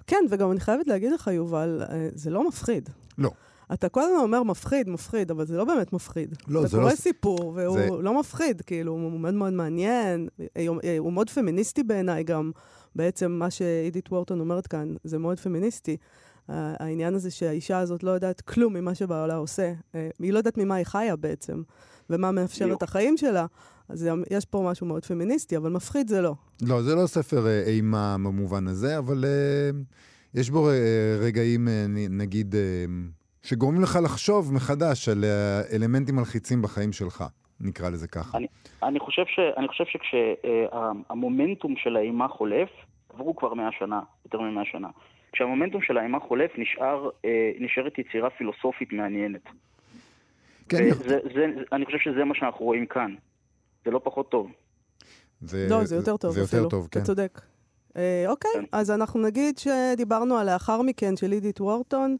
[0.06, 2.88] כן, וגם אני חייבת להגיד לך, יובל, אה, זה לא מפחיד.
[3.18, 3.30] לא.
[3.72, 6.34] אתה כל הזמן אומר מפחיד, מפחיד, אבל זה לא באמת מפחיד.
[6.48, 6.82] לא, זה לא...
[6.82, 7.88] אתה קורא סיפור, והוא זה...
[8.02, 10.28] לא מפחיד, כאילו, הוא מאוד מאוד מעניין,
[10.98, 12.50] הוא מאוד פמיניסטי בעיניי גם.
[12.96, 15.96] בעצם מה שאידית וורטון אומרת כאן, זה מאוד פמיניסטי.
[16.48, 19.72] העניין הזה שהאישה הזאת לא יודעת כלום ממה שבעלה עושה.
[19.94, 21.62] אה, היא לא יודעת ממה היא חיה בעצם,
[22.10, 23.46] ומה מאפשר את החיים שלה.
[23.88, 26.34] אז יש פה משהו מאוד פמיניסטי, אבל מפחיד זה לא.
[26.62, 29.76] לא, זה לא ספר אה, אימה במובן הזה, אבל uh,
[30.34, 30.68] יש בו
[31.20, 31.68] רגעים,
[32.10, 32.54] נגיד,
[33.42, 35.24] שגורמים לך לחשוב מחדש על
[35.72, 37.24] אלמנטים מלחיצים בחיים שלך.
[37.60, 38.38] נקרא לזה ככה.
[38.38, 38.46] אני,
[38.82, 42.68] אני חושב, ש, אני חושב שכשהמומנטום uh, של האימה חולף,
[43.14, 44.88] עברו כבר מאה שנה, יותר ממאה שנה.
[45.32, 49.42] כשהמומנטום של האימה חולף, נשאר, אה, נשארת יצירה פילוסופית מעניינת.
[50.68, 50.90] כן.
[50.94, 53.14] זה, זה, אני חושב שזה מה שאנחנו רואים כאן.
[53.84, 54.52] זה לא פחות טוב.
[55.40, 56.68] זה, לא, זה יותר טוב זה יותר אפילו.
[56.68, 57.00] טוב, כן.
[57.00, 57.40] אתה צודק.
[57.96, 58.64] אה, אוקיי, כן.
[58.72, 62.16] אז אנחנו נגיד שדיברנו על לאחר מכן של אידית וורטון,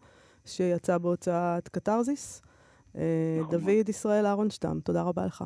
[0.46, 2.42] שיצא בהוצאת קתרזיס.
[2.96, 3.02] אה,
[3.40, 3.58] נכון.
[3.58, 5.44] דוד ישראל אהרונשטם, תודה רבה לך.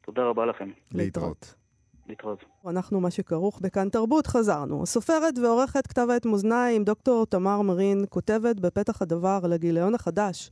[0.00, 0.70] תודה רבה לכם.
[0.92, 1.54] להתראות.
[2.06, 2.44] להתראות.
[2.70, 4.82] אנחנו מה שכרוך בכאן תרבות, חזרנו.
[4.82, 10.50] הסופרת ועורכת כתב העת מאזניים, דוקטור תמר מרין, כותבת בפתח הדבר לגיליון החדש,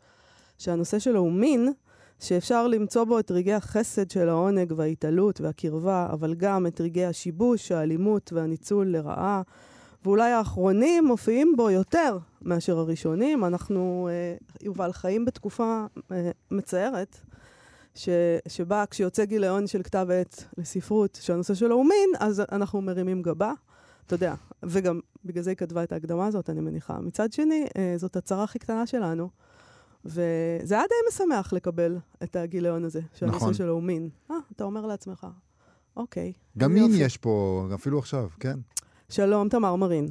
[0.59, 1.73] שהנושא שלו הוא מין,
[2.21, 7.73] שאפשר למצוא בו את רגעי החסד של העונג וההתעלות והקרבה, אבל גם את רגעי השיבוש,
[7.73, 9.43] האלימות והניצול לרעה.
[10.05, 13.45] ואולי האחרונים מופיעים בו יותר מאשר הראשונים.
[13.45, 17.21] אנחנו, אה, יובל, חיים בתקופה אה, מצערת,
[17.95, 18.09] ש,
[18.49, 23.53] שבה כשיוצא גיליון של כתב עת לספרות, שהנושא שלו הוא מין, אז אנחנו מרימים גבה.
[24.07, 27.01] אתה יודע, וגם בגלל זה היא כתבה את ההקדמה הזאת, אני מניחה.
[27.01, 29.29] מצד שני, אה, זאת הצהרה הכי קטנה שלנו.
[30.05, 33.55] וזה היה די משמח לקבל את הגיליון הזה, שהנושא נכון.
[33.55, 34.09] שלו הוא מין.
[34.31, 35.27] אה, אתה אומר לעצמך,
[35.97, 36.33] אוקיי.
[36.59, 38.59] גם מין יש פה, אפילו עכשיו, כן.
[39.09, 40.09] שלום, תמר מרין.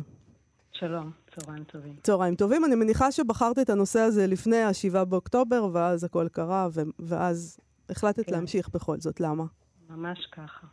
[0.72, 1.96] שלום, צהריים טובים.
[2.04, 2.66] צהריים טובים.
[2.66, 6.68] אני מניחה שבחרת את הנושא הזה לפני ה-7 באוקטובר, ואז הכל קרה,
[7.00, 7.58] ואז
[7.92, 8.32] החלטת כן.
[8.32, 9.44] להמשיך בכל זאת, למה?
[9.90, 10.68] ממש ככה.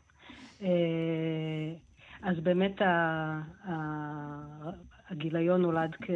[0.62, 1.74] אה,
[2.22, 2.76] אז באמת
[5.09, 6.11] הגיליון נולד כ,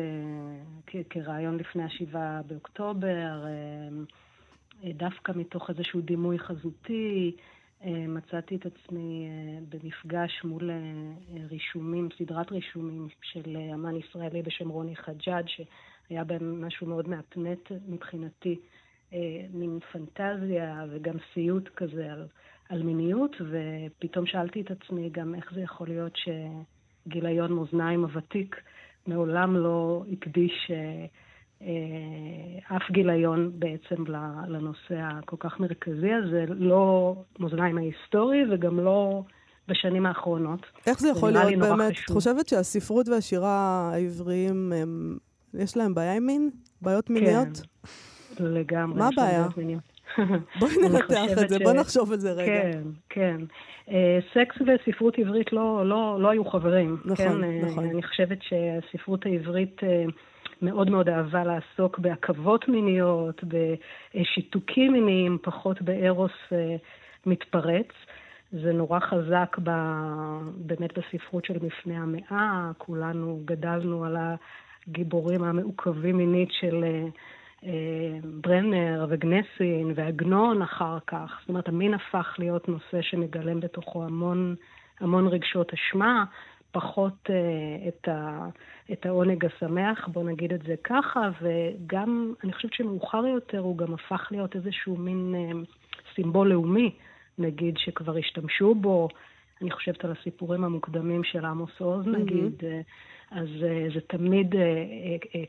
[0.86, 7.36] כ, כרעיון לפני השבעה באוקטובר, אה, דווקא מתוך איזשהו דימוי חזותי.
[7.84, 9.28] אה, מצאתי את עצמי
[9.68, 10.70] במפגש מול
[11.50, 18.60] רישומים, סדרת רישומים של אמן ישראלי בשם רוני חג'אג', שהיה בהם משהו מאוד מהפנט מבחינתי.
[19.52, 22.26] מין פנטזיה וגם סיוט כזה על,
[22.68, 26.12] על מיניות, ופתאום שאלתי את עצמי גם איך זה יכול להיות
[27.06, 28.56] שגיליון מאזניים הוותיק
[29.06, 31.06] מעולם לא הקדיש אה,
[31.62, 34.04] אה, אף גיליון בעצם
[34.48, 39.22] לנושא הכל כך מרכזי הזה, לא מאזניים ההיסטורי וגם לא
[39.68, 40.60] בשנים האחרונות.
[40.86, 41.92] איך זה יכול להיות באמת?
[41.92, 45.18] את חושבת שהספרות והשירה העבריים, הם,
[45.54, 46.50] יש להם בעיה עם מין?
[46.82, 47.56] בעיות מיניות?
[47.56, 47.88] כן.
[48.40, 48.98] לגמרי.
[48.98, 49.46] מה הבעיה?
[50.60, 52.62] בואי ננתח את זה, בואי נחשוב על זה רגע.
[52.62, 53.36] כן, כן.
[53.90, 56.96] אה, סקס וספרות עברית לא, לא, לא היו חברים.
[57.04, 57.44] נכון, כן?
[57.44, 57.84] אה, נכון.
[57.84, 60.04] אני חושבת שהספרות העברית אה,
[60.62, 66.32] מאוד מאוד אהבה לעסוק בעכבות מיניות, בשיתוקים מיניים, פחות בארוס
[67.26, 67.86] מתפרץ.
[68.52, 69.70] זה נורא חזק ב,
[70.56, 74.16] באמת בספרות של מפני המאה, כולנו גדלנו על
[74.88, 76.84] הגיבורים המעוכבים מינית של...
[78.40, 81.38] ברנר וגנסין ועגנון אחר כך.
[81.40, 84.54] זאת אומרת, המין הפך להיות נושא שמגלם בתוכו המון,
[85.00, 86.24] המון רגשות אשמה,
[86.72, 88.48] פחות uh, את, ה,
[88.92, 93.94] את העונג השמח, בוא נגיד את זה ככה, וגם, אני חושבת שמאוחר יותר הוא גם
[93.94, 95.66] הפך להיות איזשהו מין uh,
[96.14, 96.94] סימבול לאומי,
[97.38, 99.08] נגיד, שכבר השתמשו בו.
[99.62, 102.06] אני חושבת על הסיפורים המוקדמים של עמוס עוז.
[102.06, 102.64] נגיד, uh,
[103.30, 104.58] אז uh, זה תמיד, uh,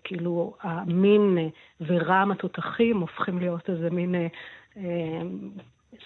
[0.04, 1.38] כאילו, המין
[1.82, 4.16] ורעם התותחים הופכים להיות איזה מין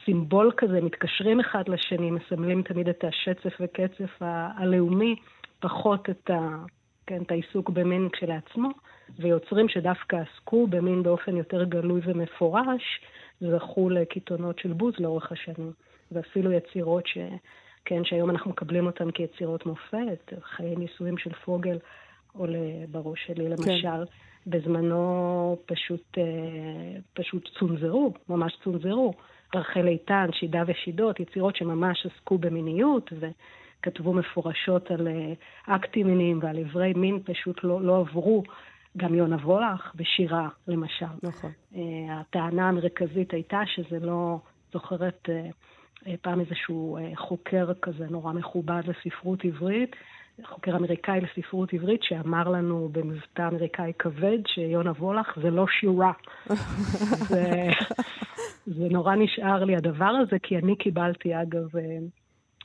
[0.06, 4.18] סימבול כזה, מתקשרים אחד לשני, מסמלים תמיד את השצף וקצף
[4.58, 5.16] הלאומי,
[5.60, 6.58] פחות את, ה,
[7.08, 8.70] כן, את העיסוק במין כשלעצמו,
[9.20, 13.02] ויוצרים שדווקא עסקו במין באופן יותר גלוי ומפורש,
[13.42, 15.72] זכו לקיתונות של בוז לאורך השנים,
[16.12, 17.18] ואפילו יצירות ש...
[17.90, 21.78] כן, שהיום אנחנו מקבלים אותם כיצירות מופת, חיי נישואים של פוגל
[22.34, 23.52] עולה בראש שלי כן.
[23.52, 24.06] למשל.
[24.06, 24.50] כן.
[24.50, 26.24] בזמנו פשוט, אה,
[27.14, 29.14] פשוט צונזרו, ממש צונזרו.
[29.56, 33.28] רחל איתן, שידה ושידות, יצירות שממש עסקו במיניות, ו,
[33.82, 35.08] כתבו מפורשות על
[35.68, 38.44] אקטים מיניים ועל איברי מין, פשוט לא, לא עברו.
[38.98, 41.06] גם יונה וולך בשירה, למשל.
[41.24, 41.52] נכון.
[42.10, 44.38] הטענה המרכזית הייתה שזה לא,
[44.74, 45.30] זוכרת
[46.22, 49.96] פעם איזשהו חוקר כזה נורא מכובד לספרות עברית,
[50.46, 56.12] חוקר אמריקאי לספרות עברית, שאמר לנו במבטא אמריקאי כבד שיונה וולך זה לא שירה.
[57.30, 57.70] זה,
[58.66, 61.98] זה נורא נשאר לי הדבר הזה, כי אני קיבלתי, אגב, אה,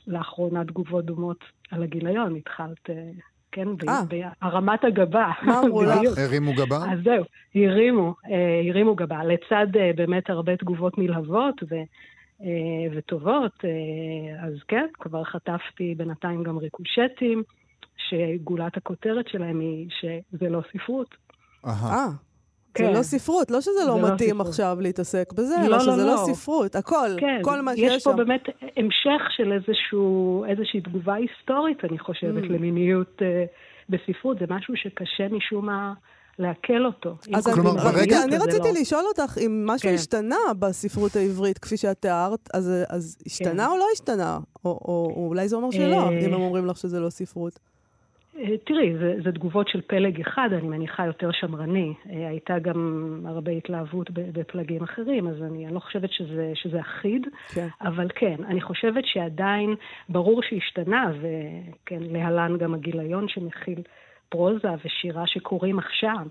[0.07, 2.35] לאחרונה תגובות דומות על הגיליון.
[2.35, 2.95] התחלת, אה,
[3.51, 4.01] כן, אה.
[4.41, 5.31] בהרמת הגבה.
[5.45, 6.17] מה אמרו לך?
[6.17, 6.77] הרימו גבה?
[6.91, 7.23] אז זהו,
[7.55, 8.15] הרימו,
[8.69, 9.23] הרימו גבה.
[9.23, 11.75] לצד באמת הרבה תגובות נלהבות, ו...
[12.91, 13.65] וטובות,
[14.39, 17.43] אז כן, כבר חטפתי בינתיים גם ריקושטים.
[18.09, 21.15] שגולת הכותרת שלהם היא שזה לא ספרות.
[21.65, 22.07] אה.
[22.75, 22.85] כן.
[22.85, 25.79] זה לא ספרות, לא שזה לא, לא מתאים לא עכשיו להתעסק בזה, לא, אלא לא,
[25.79, 27.95] שזה לא, לא ספרות, הכל, כן, כל מה שיש שם.
[27.95, 28.43] יש פה באמת
[28.77, 32.53] המשך של איזשהו, איזושהי תגובה היסטורית, אני חושבת, mm.
[32.53, 33.23] למיניות uh,
[33.89, 34.39] בספרות.
[34.39, 35.93] זה משהו שקשה משום מה
[36.39, 37.15] לעכל אותו.
[37.33, 38.23] אז כלומר, ברגע...
[38.23, 38.81] אני רציתי לא...
[38.81, 39.95] לשאול אותך אם משהו כן.
[39.95, 43.71] השתנה בספרות העברית, כפי שאת תיארת, אז, אז השתנה כן.
[43.71, 44.37] או לא השתנה?
[44.65, 47.59] או, או, או אולי זה אומר שלא, אם הם אומרים לך שזה לא ספרות.
[48.39, 51.93] אה, תראי, זה, זה תגובות של פלג אחד, אני מניחה יותר שמרני.
[52.09, 57.27] אה, הייתה גם הרבה התלהבות בפלגים אחרים, אז אני, אני לא חושבת שזה, שזה אחיד,
[57.53, 57.67] כן.
[57.81, 59.75] אבל כן, אני חושבת שעדיין
[60.09, 63.81] ברור שהשתנה, וכן, להלן גם הגיליון שמכיל
[64.33, 66.25] פרוזה ושירה שקוראים עכשיו.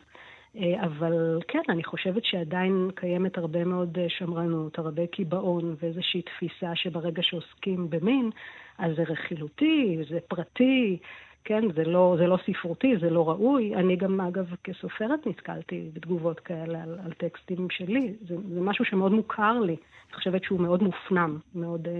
[0.56, 7.22] אה, אבל כן, אני חושבת שעדיין קיימת הרבה מאוד שמרנות, הרבה קיבעון ואיזושהי תפיסה שברגע
[7.22, 8.30] שעוסקים במין,
[8.78, 10.98] אז זה רכילותי, זה פרטי.
[11.44, 13.74] כן, זה לא, זה לא ספרותי, זה לא ראוי.
[13.74, 18.14] אני גם, אגב, כסופרת נתקלתי בתגובות כאלה על, על טקסטים שלי.
[18.28, 19.76] זה, זה משהו שמאוד מוכר לי.
[20.08, 21.90] אני חושבת שהוא מאוד מופנם, מאוד uh,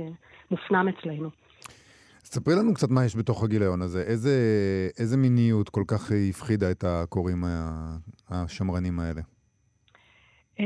[0.50, 1.30] מופנם אצלנו.
[2.34, 4.02] ספרי לנו קצת מה יש בתוך הגיליון הזה.
[4.02, 4.30] איזה,
[4.98, 7.44] איזה מיניות כל כך הפחידה את הקוראים
[8.30, 9.20] השמרנים האלה?
[10.58, 10.62] Uh,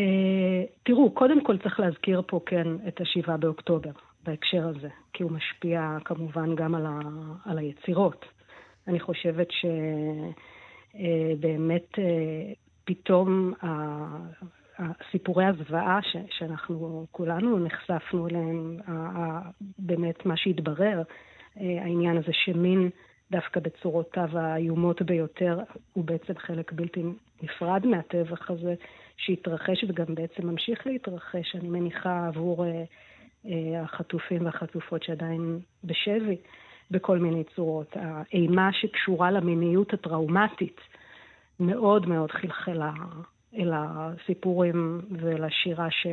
[0.83, 3.91] תראו, קודם כל צריך להזכיר פה, כן, את השבעה באוקטובר
[4.23, 7.01] בהקשר הזה, כי הוא משפיע כמובן גם על, ה,
[7.45, 8.25] על היצירות.
[8.89, 9.49] אני חושבת
[10.95, 12.53] שבאמת אה, אה,
[12.85, 13.53] פתאום
[15.11, 18.79] סיפורי הזוועה ש, שאנחנו כולנו נחשפנו אליהם,
[19.79, 21.05] באמת מה שהתברר, אה,
[21.57, 22.91] העניין הזה שמין
[23.31, 25.61] דווקא בצורותיו האיומות ביותר
[25.93, 27.03] הוא בעצם חלק בלתי
[27.43, 28.75] נפרד מהטבח הזה
[29.17, 32.65] שהתרחש וגם בעצם ממשיך להתרחש, אני מניחה, עבור
[33.83, 36.37] החטופים והחטופות שעדיין בשבי.
[36.91, 37.97] בכל מיני צורות.
[37.97, 40.81] האימה שקשורה למיניות הטראומטית
[41.61, 42.93] מאוד מאוד חלחלה
[43.55, 46.07] אל הסיפורים ולשירה ש...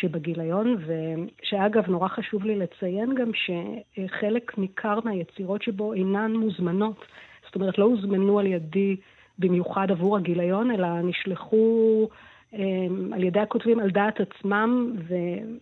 [0.00, 7.06] שבגיליון, ושאגב, נורא חשוב לי לציין גם שחלק ניכר מהיצירות שבו אינן מוזמנות.
[7.46, 8.96] זאת אומרת, לא הוזמנו על ידי
[9.38, 12.08] במיוחד עבור הגיליון, אלא נשלחו
[12.52, 14.96] אמ, על ידי הכותבים על דעת עצמם,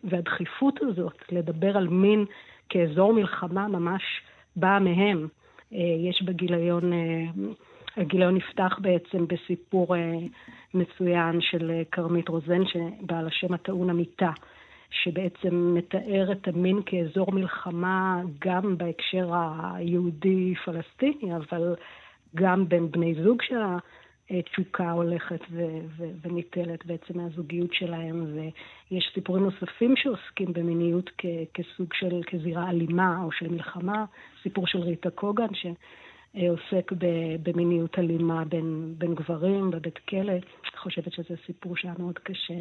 [0.04, 2.24] והדחיפות הזאת לדבר על מין
[2.68, 4.02] כאזור מלחמה ממש
[4.56, 5.28] באה מהם.
[5.74, 7.24] אה, יש בגיליון, אה,
[7.96, 10.18] הגיליון נפתח בעצם בסיפור אה,
[10.74, 14.30] מצוין של כרמית רוזן, שבעל השם הטעון המיטה,
[14.90, 19.30] שבעצם מתאר את המין כאזור מלחמה גם בהקשר
[19.74, 21.74] היהודי-פלסטיני, אבל
[22.34, 23.78] גם בין בני זוג שלה.
[24.40, 31.94] תשוקה הולכת ו- ו- וניטלת בעצם מהזוגיות שלהם, ויש סיפורים נוספים שעוסקים במיניות כ- כסוג
[31.94, 34.04] של, כזירה אלימה או של מלחמה,
[34.42, 35.78] סיפור של ריטה קוגן שעוסק
[36.98, 40.32] ב- במיניות אלימה בין, בין גברים בבית כלא.
[40.32, 40.40] אני
[40.76, 42.54] חושבת שזה סיפור שהיה מאוד קשה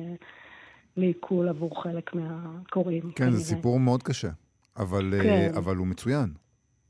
[0.97, 3.11] לעיכול עבור חלק מהקוראים.
[3.15, 3.29] כן.
[3.29, 4.29] זה סיפור מאוד קשה,
[4.77, 5.51] אבל, כן.
[5.57, 6.29] אבל הוא מצוין.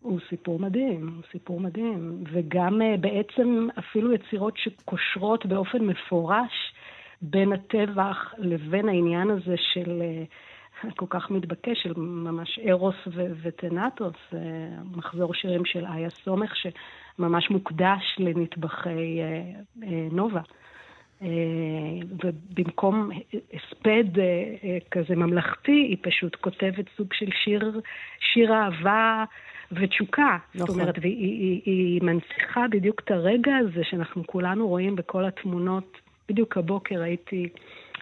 [0.01, 2.23] הוא סיפור מדהים, הוא סיפור מדהים.
[2.31, 6.73] וגם uh, בעצם אפילו יצירות שקושרות באופן מפורש
[7.21, 10.27] בין הטבח לבין העניין הזה של uh,
[10.95, 14.15] כל כך מתבקש, של ממש ארוס ו- וטנטוס,
[14.95, 20.41] מחזור שירים של איה סומך, שממש מוקדש לנטבחי uh, uh, נובה.
[21.21, 21.23] Uh,
[22.23, 23.09] ובמקום
[23.53, 24.03] הספד
[24.91, 27.81] כזה ממלכתי, היא פשוט כותבת סוג של שיר,
[28.19, 29.23] שיר אהבה
[29.71, 30.37] ותשוקה.
[30.55, 30.67] נכון.
[30.67, 35.97] זאת אומרת, והיא היא, היא מנציחה בדיוק את הרגע הזה שאנחנו כולנו רואים בכל התמונות.
[36.29, 37.49] בדיוק הבוקר ראיתי,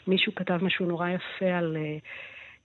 [0.07, 2.05] מישהו כתב משהו נורא יפה על uh,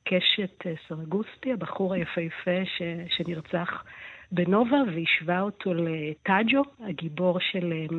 [0.05, 3.85] קשת uh, סרגוסטי, הבחור היפהפה ש, שנרצח
[4.33, 7.73] בנובה, והשווה אותו לטאג'ו, הגיבור של...
[7.90, 7.95] uh,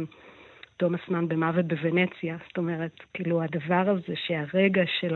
[0.78, 2.38] תומאס מן במוות בוונציה.
[2.48, 5.15] זאת אומרת, כאילו הדבר הזה שהרגע של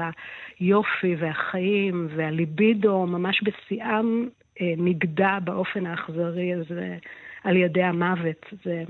[0.59, 4.27] היופי והחיים והליבידו ממש בשיאם
[4.61, 6.97] נגדע באופן האכזרי הזה
[7.43, 8.45] על ידי המוות.
[8.63, 8.83] זה,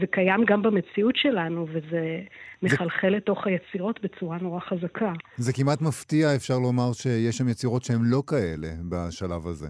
[0.00, 2.20] זה קיים גם במציאות שלנו, וזה
[2.62, 5.12] מחלחל לתוך היצירות בצורה נורא חזקה.
[5.36, 9.68] זה כמעט מפתיע, אפשר לומר, שיש שם יצירות שהן לא כאלה בשלב הזה,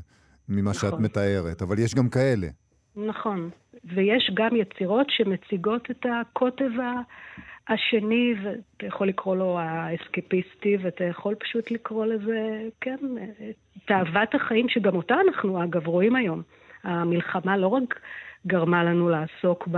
[0.49, 0.91] ממה נכון.
[0.91, 2.47] שאת מתארת, אבל יש גם כאלה.
[2.97, 3.51] נכון,
[3.85, 6.71] ויש גם יצירות שמציגות את הקוטב
[7.69, 12.97] השני, ואתה יכול לקרוא לו האסקפיסטי, ואתה יכול פשוט לקרוא לזה, כן,
[13.85, 16.43] תאוות החיים, שגם אותה אנחנו, אגב, רואים היום.
[16.85, 18.01] המלחמה לא רק
[18.47, 19.69] גרמה לנו לעסוק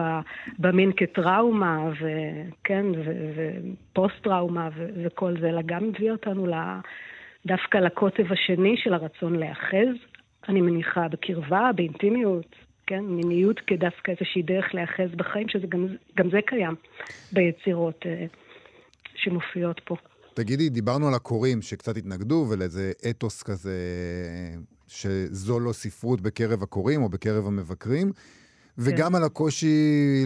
[0.58, 2.86] במין כטראומה, וכן,
[3.36, 4.68] ופוסט-טראומה
[5.04, 6.46] וכל זה, אלא גם הביא אותנו
[7.46, 9.96] דווקא לקוטב השני של הרצון להאחז,
[10.48, 12.54] אני מניחה, בקרבה, באינטימיות,
[12.86, 13.04] כן?
[13.04, 16.74] מיניות כדווקא איזושהי דרך להיאחז בחיים, שגם זה קיים
[17.32, 18.26] ביצירות אה,
[19.14, 19.96] שמופיעות פה.
[20.34, 23.76] תגידי, דיברנו על הקוראים שקצת התנגדו ולאיזה אתוס כזה
[24.88, 28.12] שזו לא ספרות בקרב הקוראים או בקרב המבקרים,
[28.78, 29.14] וגם כן.
[29.14, 29.76] על הקושי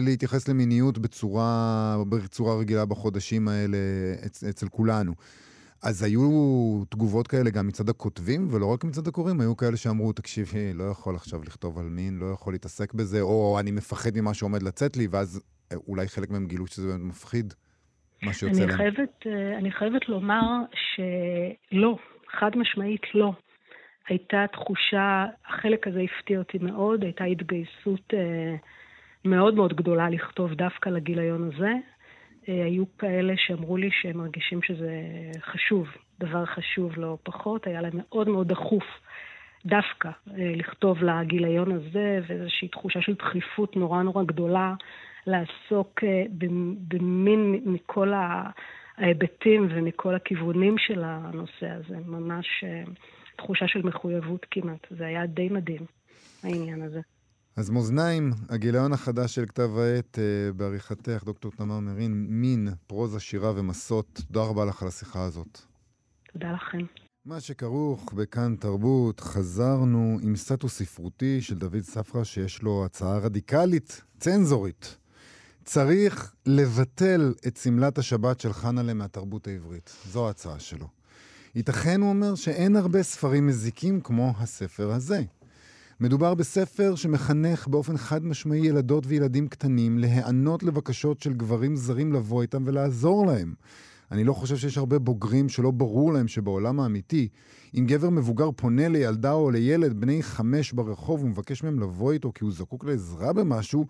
[0.01, 3.77] להתייחס למיניות בצורה, בצורה רגילה בחודשים האלה
[4.25, 5.13] אצ, אצל כולנו.
[5.83, 10.73] אז היו תגובות כאלה גם מצד הכותבים, ולא רק מצד הקוראים, היו כאלה שאמרו, תקשיבי,
[10.73, 14.63] לא יכול עכשיו לכתוב על מין, לא יכול להתעסק בזה, או אני מפחד ממה שעומד
[14.63, 17.53] לצאת לי, ואז אה, אולי חלק מהם גילו שזה באמת מפחיד,
[18.23, 18.77] מה שיוצא אני להם.
[18.77, 20.41] חייבת, אה, אני חייבת לומר
[20.73, 21.97] שלא,
[22.39, 23.33] חד משמעית לא.
[24.07, 28.55] הייתה תחושה, החלק הזה הפתיע אותי מאוד, הייתה התגייסות אה,
[29.25, 31.73] מאוד מאוד גדולה לכתוב דווקא לגיליון הזה.
[32.49, 35.01] אה, היו כאלה שאמרו לי שהם מרגישים שזה
[35.41, 35.87] חשוב,
[36.19, 38.83] דבר חשוב לא פחות, היה להם מאוד מאוד דחוף
[39.65, 44.73] דווקא אה, לכתוב לגיליון הזה, ואיזושהי תחושה של דחיפות נורא נורא גדולה
[45.27, 46.03] לעסוק
[46.87, 48.13] במין מכל
[48.97, 52.63] ההיבטים ומכל הכיוונים של הנושא הזה, ממש
[53.37, 54.87] תחושה של מחויבות כמעט.
[54.97, 55.85] זה היה די מדהים,
[56.43, 57.01] העניין הזה.
[57.57, 63.51] אז מאזניים, הגיליון החדש של כתב העת uh, בעריכתך, דוקטור תמר מרין, מין, פרוזה, שירה
[63.55, 64.21] ומסות.
[64.27, 65.59] תודה רבה לך על השיחה הזאת.
[66.33, 66.85] תודה לכם.
[67.25, 74.01] מה שכרוך בכאן תרבות, חזרנו עם סטטוס ספרותי של דוד ספרא, שיש לו הצעה רדיקלית,
[74.19, 74.97] צנזורית.
[75.63, 79.95] צריך לבטל את שמלת השבת של חנה'לה מהתרבות העברית.
[80.05, 80.87] זו ההצעה שלו.
[81.55, 85.21] ייתכן, הוא אומר, שאין הרבה ספרים מזיקים כמו הספר הזה.
[85.99, 92.41] מדובר בספר שמחנך באופן חד משמעי ילדות וילדים קטנים להיענות לבקשות של גברים זרים לבוא
[92.41, 93.53] איתם ולעזור להם.
[94.11, 97.27] אני לא חושב שיש הרבה בוגרים שלא ברור להם שבעולם האמיתי,
[97.77, 102.43] אם גבר מבוגר פונה לילדה או לילד בני חמש ברחוב ומבקש מהם לבוא איתו כי
[102.43, 103.85] הוא זקוק לעזרה במשהו,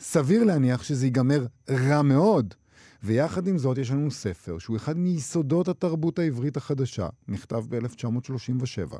[0.00, 2.54] סביר להניח שזה ייגמר רע מאוד.
[3.02, 8.96] ויחד עם זאת יש לנו ספר שהוא אחד מיסודות התרבות העברית החדשה, נכתב ב-1937,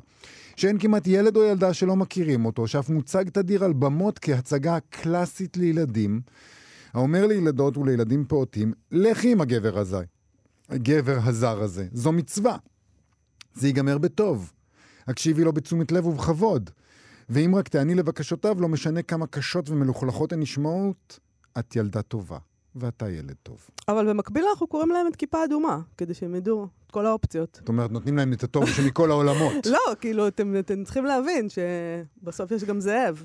[0.56, 5.56] שאין כמעט ילד או ילדה שלא מכירים אותו, שאף מוצג תדיר על במות כהצגה קלאסית
[5.56, 6.20] לילדים,
[6.92, 10.02] האומר לילדות ולילדים פעוטים, לכי עם הגבר הזה,
[10.68, 12.56] הגבר הזר הזה, זו מצווה.
[13.54, 14.52] זה ייגמר בטוב.
[15.06, 16.70] הקשיבי לו בתשומת לב ובכבוד.
[17.28, 21.18] ואם רק תעני לבקשותיו, לא משנה כמה קשות ומלוכלכות הן נשמעות,
[21.58, 22.38] את ילדה טובה.
[22.76, 23.68] ואתה ילד טוב.
[23.88, 27.56] אבל במקביל אנחנו קוראים להם את כיפה אדומה, כדי שהם ידעו את כל האופציות.
[27.60, 29.66] זאת אומרת, נותנים להם את הטוב שמכל העולמות.
[29.74, 33.22] לא, כאילו, אתם, אתם צריכים להבין שבסוף יש גם זאב.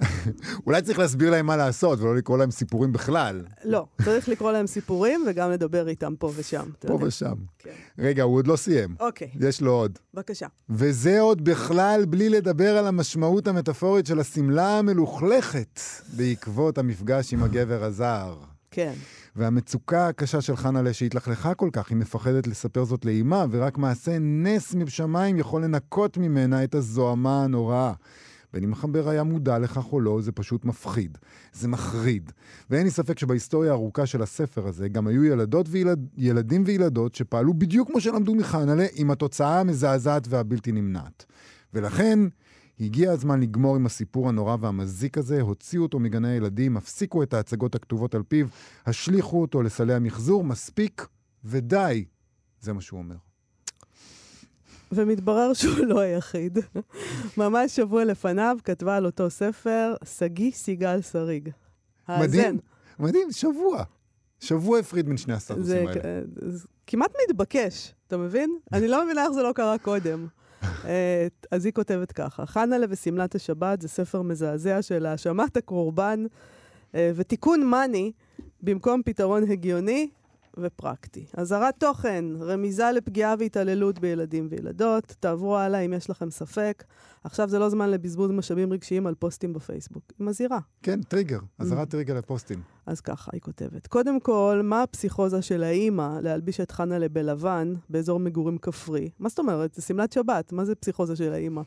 [0.66, 3.44] אולי צריך להסביר להם מה לעשות, ולא לקרוא להם סיפורים בכלל.
[3.64, 6.70] לא, צריך לקרוא להם סיפורים וגם לדבר איתם פה ושם.
[6.78, 6.98] פה.
[7.02, 7.34] ושם.
[7.58, 7.70] כן.
[7.98, 8.94] רגע, הוא עוד לא סיים.
[9.00, 9.30] אוקיי.
[9.40, 9.98] יש לו עוד.
[10.14, 10.46] בבקשה.
[10.70, 15.80] וזה עוד בכלל בלי לדבר על המשמעות המטאפורית של השמלה המלוכלכת
[16.16, 18.36] בעקבות המפגש עם הגבר הזר.
[18.70, 18.92] כן.
[19.36, 24.74] והמצוקה הקשה של חנה'לה שהתלכלכה כל כך, היא מפחדת לספר זאת לאימה, ורק מעשה נס
[24.74, 27.92] משמיים יכול לנקות ממנה את הזוהמה הנוראה.
[28.52, 31.18] בין אם החבר היה מודע לכך או לא, זה פשוט מפחיד.
[31.52, 32.32] זה מחריד.
[32.70, 37.54] ואין לי ספק שבהיסטוריה הארוכה של הספר הזה גם היו ילדות וילד, ילדים וילדות שפעלו
[37.54, 41.24] בדיוק כמו שלמדו מחנה'לה, עם התוצאה המזעזעת והבלתי נמנעת.
[41.74, 42.18] ולכן,
[42.80, 47.74] הגיע הזמן לגמור עם הסיפור הנורא והמזיק הזה, הוציאו אותו מגני הילדים, הפסיקו את ההצגות
[47.74, 48.46] הכתובות על פיו,
[48.86, 51.06] השליכו אותו לסלי המחזור, מספיק
[51.44, 52.04] ודי.
[52.60, 53.16] זה מה שהוא אומר.
[54.92, 56.58] ומתברר שהוא לא היחיד.
[57.36, 61.48] ממש שבוע לפניו כתבה על אותו ספר שגיא סיגל שריג.
[62.08, 62.58] מדהים,
[62.98, 63.84] מדהים, שבוע.
[64.40, 66.22] שבוע הפריד בין שני הסטטוסים האלה.
[66.42, 68.58] זה כמעט מתבקש, אתה מבין?
[68.72, 70.26] אני לא מבינה איך זה לא קרה קודם.
[70.64, 76.24] אה, אז היא כותבת ככה: חנה'לה ושמלת השבת זה ספר מזעזע של האשמת הקורבן
[76.94, 78.12] אה, ותיקון מאני
[78.62, 80.08] במקום פתרון הגיוני
[80.58, 81.26] ופרקטי.
[81.36, 85.14] אזהרת תוכן, רמיזה לפגיעה והתעללות בילדים וילדות.
[85.20, 86.84] תעברו הלאה אם יש לכם ספק.
[87.24, 90.02] עכשיו זה לא זמן לבזבוז משאבים רגשיים על פוסטים בפייסבוק.
[90.18, 90.58] היא מזהירה.
[90.82, 91.38] כן, טריגר.
[91.38, 91.42] Mm.
[91.58, 92.60] אזהרת טריגר לפוסטים.
[92.86, 93.86] אז ככה, היא כותבת.
[93.86, 99.10] קודם כל, מה הפסיכוזה של האימא להלביש את חנה בלבן באזור מגורים כפרי?
[99.18, 99.74] מה זאת אומרת?
[99.74, 101.62] זה שמלת שבת, מה זה פסיכוזה של האימא?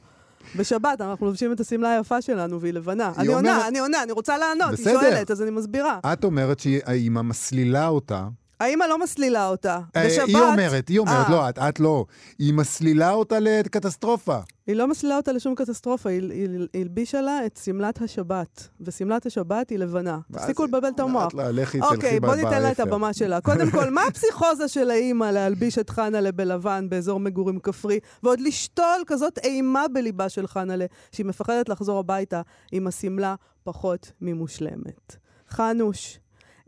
[0.58, 3.12] בשבת אנחנו לובשים את השמלה היפה שלנו והיא לבנה.
[3.18, 5.00] אני אומרת- עונה, אני עונה, אני רוצה לענות, היא בסדר.
[5.02, 6.00] שואלת, אז אני מסבירה.
[6.14, 8.28] את אומרת שהאימא מסלילה אותה.
[8.60, 9.80] האימא לא מסלילה אותה.
[9.96, 10.28] אה, בשבת...
[10.28, 11.32] היא אומרת, היא אומרת, אה.
[11.32, 12.06] לא, את, את לא.
[12.40, 14.40] היא מסלילה אותה לקטסטרופה.
[14.68, 18.68] היא לא מסלילה אותה לשום קטסטרופה, היא, היא, היא הלבישה לה את שמלת השבת.
[18.82, 20.20] ושמלת השבת היא לבנה.
[20.32, 21.34] תפסיקו לבלבל את המוח.
[21.82, 23.42] אוקיי, בוא ניתן לה את באפר." הבמה שלה.
[23.50, 29.04] קודם כל, מה הפסיכוזה של האימא להלביש את חנה'לה בלבן באזור מגורים כפרי, ועוד לשתול
[29.08, 32.42] כזאת אימה בליבה של חנה'לה, שהיא מפחדת לחזור הביתה
[32.72, 35.16] עם השמלה פחות ממושלמת.
[35.50, 36.20] חנוש,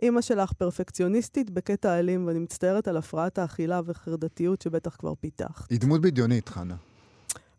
[0.02, 5.70] אימא שלך פרפקציוניסטית בקטע אלים, ואני מצטערת על הפרעת האכילה וחרדתיות שבטח כבר פיתחת.
[5.70, 6.76] היא דמות בדיונית, חנה.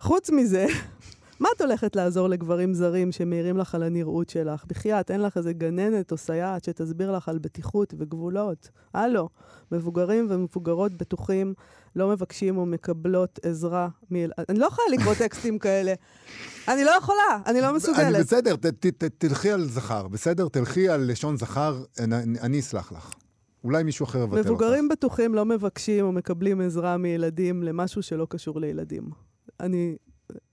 [0.01, 0.67] חוץ מזה,
[1.41, 4.65] מה את הולכת לעזור לגברים זרים שמעירים לך על הנראות שלך?
[4.67, 8.69] בחייאת, אין לך איזה גננת או סייעת שתסביר לך על בטיחות וגבולות.
[8.95, 9.29] הלו,
[9.73, 11.55] מבוגרים ומבוגרות בטוחים
[11.97, 14.17] לא מבקשים או מקבלות עזרה מ...
[14.49, 15.95] אני לא יכולה לקרוא טקסטים כאלה.
[16.69, 18.21] אני לא יכולה, אני לא אני מסוגלת.
[18.21, 20.49] בסדר, ת, ת, ת, תלכי על זכר, בסדר?
[20.49, 23.11] תלכי על לשון זכר, אני, אני אסלח לך.
[23.65, 24.47] אולי מישהו אחר יבטל אותך.
[24.47, 29.11] מבוגרים בטוחים לא מבקשים או מקבלים עזרה מילדים למשהו שלא קשור לילדים.
[29.61, 29.97] אני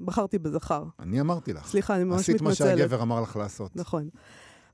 [0.01, 0.83] בחרתי בזכר.
[0.99, 1.67] אני אמרתי לך.
[1.67, 2.77] סליחה, אני ממש עשית מה מתנצלת.
[2.77, 3.75] שהגבר אמר לך לעשות.
[3.75, 4.09] נכון.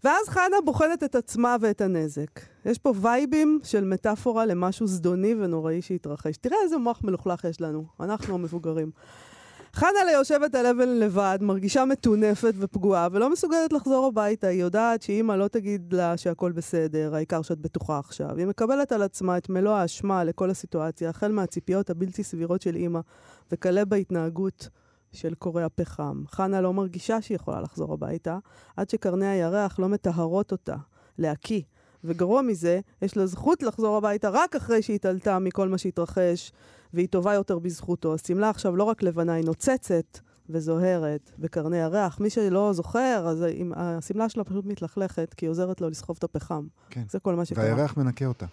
[0.04, 2.40] ואז חנה בוחנת את עצמה ואת הנזק.
[2.66, 6.38] יש פה וייבים של מטאפורה למשהו זדוני ונוראי שהתרחש.
[6.38, 8.92] תראה איזה מוח מלוכלך יש לנו, אנחנו המבוגרים.
[9.76, 14.48] חנה יושבת על אבן לבד, מרגישה מטונפת ופגועה, ולא מסוגלת לחזור הביתה.
[14.48, 18.38] היא יודעת שאימא לא תגיד לה שהכל בסדר, העיקר שאת בטוחה עכשיו.
[18.38, 23.00] היא מקבלת על עצמה את מלוא האשמה לכל הסיטואציה, החל מהציפיות הבלתי סבירות של אימא,
[23.52, 24.70] וכלה בהתנהגות
[25.16, 26.24] של קורי הפחם.
[26.28, 28.38] חנה לא מרגישה שהיא יכולה לחזור הביתה,
[28.78, 30.76] עד שקרני הירח לא מטהרות אותה,
[31.18, 31.62] להקיא.
[32.04, 36.52] וגרוע מזה, יש לה זכות לחזור הביתה רק אחרי שהיא התעלתה מכל מה שהתרחש,
[36.94, 38.14] והיא טובה יותר בזכותו.
[38.14, 42.20] השמלה עכשיו לא רק לבנה, היא נוצצת וזוהרת בקרני הירח.
[42.20, 43.46] מי שלא זוכר, אז
[43.76, 46.68] השמלה שלה פשוט מתלכלכת, כי היא עוזרת לו לסחוב את הפחם.
[46.90, 47.04] כן.
[47.10, 47.64] זה כל מה שקרה.
[47.64, 48.46] והירח מנקה אותה.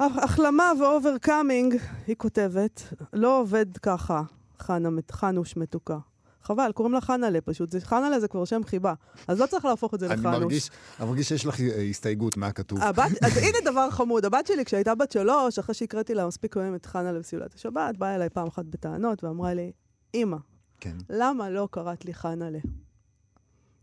[0.00, 1.74] הח- החלמה ו overcoming,
[2.06, 2.82] היא כותבת,
[3.12, 4.22] לא עובד ככה,
[4.58, 5.98] חנה, חנוש מתוקה.
[6.42, 7.70] חבל, קוראים לה חנה'לה פשוט.
[7.70, 8.94] זה- חנה'לה זה כבר שם חיבה.
[9.28, 10.38] אז לא צריך להפוך את זה אני לחנוש.
[10.42, 12.78] מרגיש, אני מרגיש שיש לך אה, הסתייגות מה כתוב.
[12.82, 16.74] הבת, אז הנה דבר חמוד, הבת שלי כשהייתה בת שלוש, אחרי שהקראתי לה מספיק פעמים
[16.74, 19.72] את חנה'לה בסביבת השבת, באה אליי פעם אחת בטענות ואמרה לי,
[20.14, 20.36] אמא,
[20.80, 20.96] כן.
[21.10, 22.58] למה לא קראת לי חנה'לה?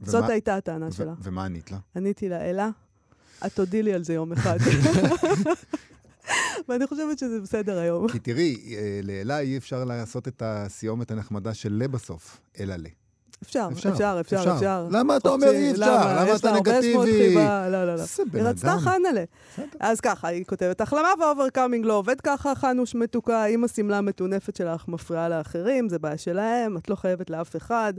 [0.02, 1.14] ומה- זאת הייתה הטענה ו- שלה.
[1.24, 1.78] ומה ענית לה?
[1.96, 2.70] עניתי לה, אלה,
[3.46, 4.58] את תודי לי על זה יום אחד.
[6.70, 8.08] ואני חושבת שזה בסדר היום.
[8.08, 12.90] כי תראי, אה, לאלה אי אפשר לעשות את הסיומת הנחמדה של לה בסוף, אלא לה.
[13.44, 14.88] אפשר, אפשר, אפשר, אפשר, אפשר.
[14.92, 16.22] למה אתה אומר אי אפשר?
[16.22, 17.36] למה יש אתה נגטיבי?
[17.36, 17.92] לא, לא, לא.
[17.92, 18.80] איזה בן היא רצתה אדם.
[19.54, 19.68] בסדר.
[19.80, 24.56] אז ככה, היא כותבת, החלמה ו overcoming לא עובד ככה, חנוש מתוקה, אם השמלה המטונפת
[24.56, 27.94] שלך מפריעה לאחרים, זה בעיה שלהם, את לא חייבת לאף אחד,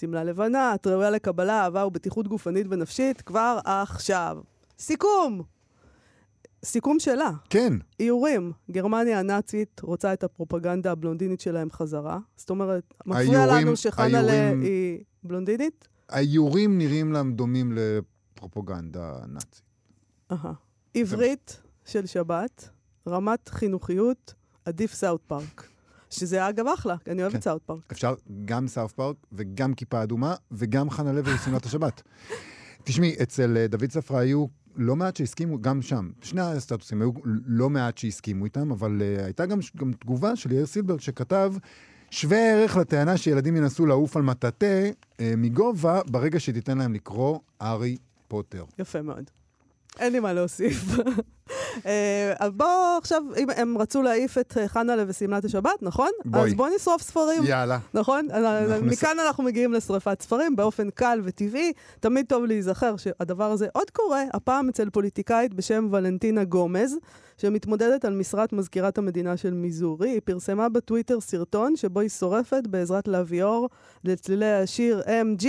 [0.00, 4.38] שמלה לבנה, את ראויה לקבלה, אהבה ובטיחות גופנית ונפשית, כבר עכשיו.
[4.78, 5.59] סיכום!
[6.64, 7.30] סיכום שלה.
[7.50, 12.18] כן, איורים, גרמניה הנאצית רוצה את הפרופגנדה הבלונדינית שלהם חזרה.
[12.36, 13.76] זאת אומרת, מפריע האיורים- לנו
[14.18, 15.88] האיורים- היא בלונדינית?
[16.08, 19.62] האיורים נראים להם דומים לפרופגנדה נאצית.
[20.32, 20.52] אהה.
[20.94, 22.68] עברית של שבת,
[23.08, 24.34] רמת חינוכיות,
[24.64, 25.66] עדיף סאוט פארק.
[26.10, 27.40] שזה אגב אחלה, כי אני אוהבת כן.
[27.40, 27.92] סאוט פארק.
[27.92, 32.02] אפשר גם סאוף פארק וגם כיפה אדומה וגם חנה לוי ושמלת השבת.
[32.84, 34.46] תשמעי, אצל אה, דוד ספרא היו
[34.76, 37.10] לא מעט שהסכימו, גם שם, שני הסטטוסים היו
[37.46, 41.54] לא מעט שהסכימו איתם, אבל uh, הייתה גם, גם תגובה של יאיר סילברג שכתב
[42.10, 47.96] שווה ערך לטענה שילדים ינסו לעוף על מטאטא uh, מגובה ברגע שתיתן להם לקרוא הארי
[48.28, 48.64] פוטר.
[48.78, 49.30] יפה מאוד.
[49.98, 50.84] אין לי מה להוסיף.
[51.86, 52.68] אה, אז בואו
[52.98, 56.08] עכשיו, אם הם רצו להעיף את אה, חנה'לה ושמלת השבת, נכון?
[56.24, 56.48] בואי.
[56.50, 57.42] אז בואו נשרוף ספרים.
[57.44, 57.78] יאללה.
[57.94, 58.28] נכון?
[58.30, 61.72] אנחנו נס- מכאן אנחנו מגיעים לשרפת ספרים באופן קל וטבעי.
[62.00, 66.96] תמיד טוב להיזכר שהדבר הזה עוד קורה, הפעם אצל פוליטיקאית בשם ולנטינה גומז,
[67.38, 70.10] שמתמודדת על משרת מזכירת המדינה של מיזורי.
[70.10, 73.68] היא פרסמה בטוויטר סרטון שבו היא שורפת בעזרת להביא אור
[74.04, 75.44] לצלילי השיר MG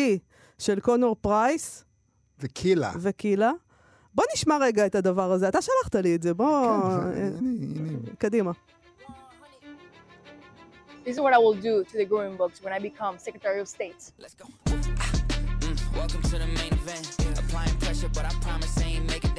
[0.59, 1.83] של קונור פרייס
[2.39, 2.91] וקילה.
[3.01, 3.51] וקילה.
[4.14, 5.48] בוא נשמע רגע את הדבר הזה.
[5.48, 6.80] אתה שלחת לי את זה, בוא...
[6.80, 7.98] כן, אה, הנה, הנה.
[8.18, 8.52] קדימה.
[11.06, 13.68] This is what I will do to the growing books when I become Secretary of
[13.68, 14.02] State.
[14.18, 14.46] Let's go.
[14.66, 14.76] Mm,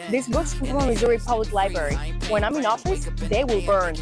[0.09, 1.95] These books come from Missouri Public Library.
[2.29, 3.03] When I'm in office,
[3.33, 3.95] they will burn.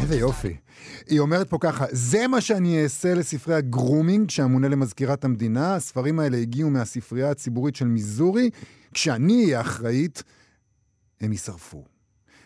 [0.00, 0.56] איזה יופי.
[1.06, 5.74] היא אומרת פה ככה, זה מה שאני אעשה לספרי הגרומינג שהמונה למזכירת המדינה.
[5.74, 8.50] הספרים האלה הגיעו מהספרייה הציבורית של מיזורי.
[8.94, 10.22] כשאני אהיה אחראית,
[11.20, 11.84] הם יישרפו.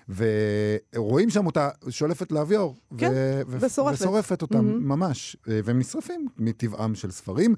[0.09, 3.11] ורואים שם אותה שולפת לאוויר, כן,
[3.49, 4.01] ו- ושורפת.
[4.01, 4.81] ושורפת אותם Mhm.
[4.81, 7.55] ממש, אה, והם נשרפים מטבעם של ספרים.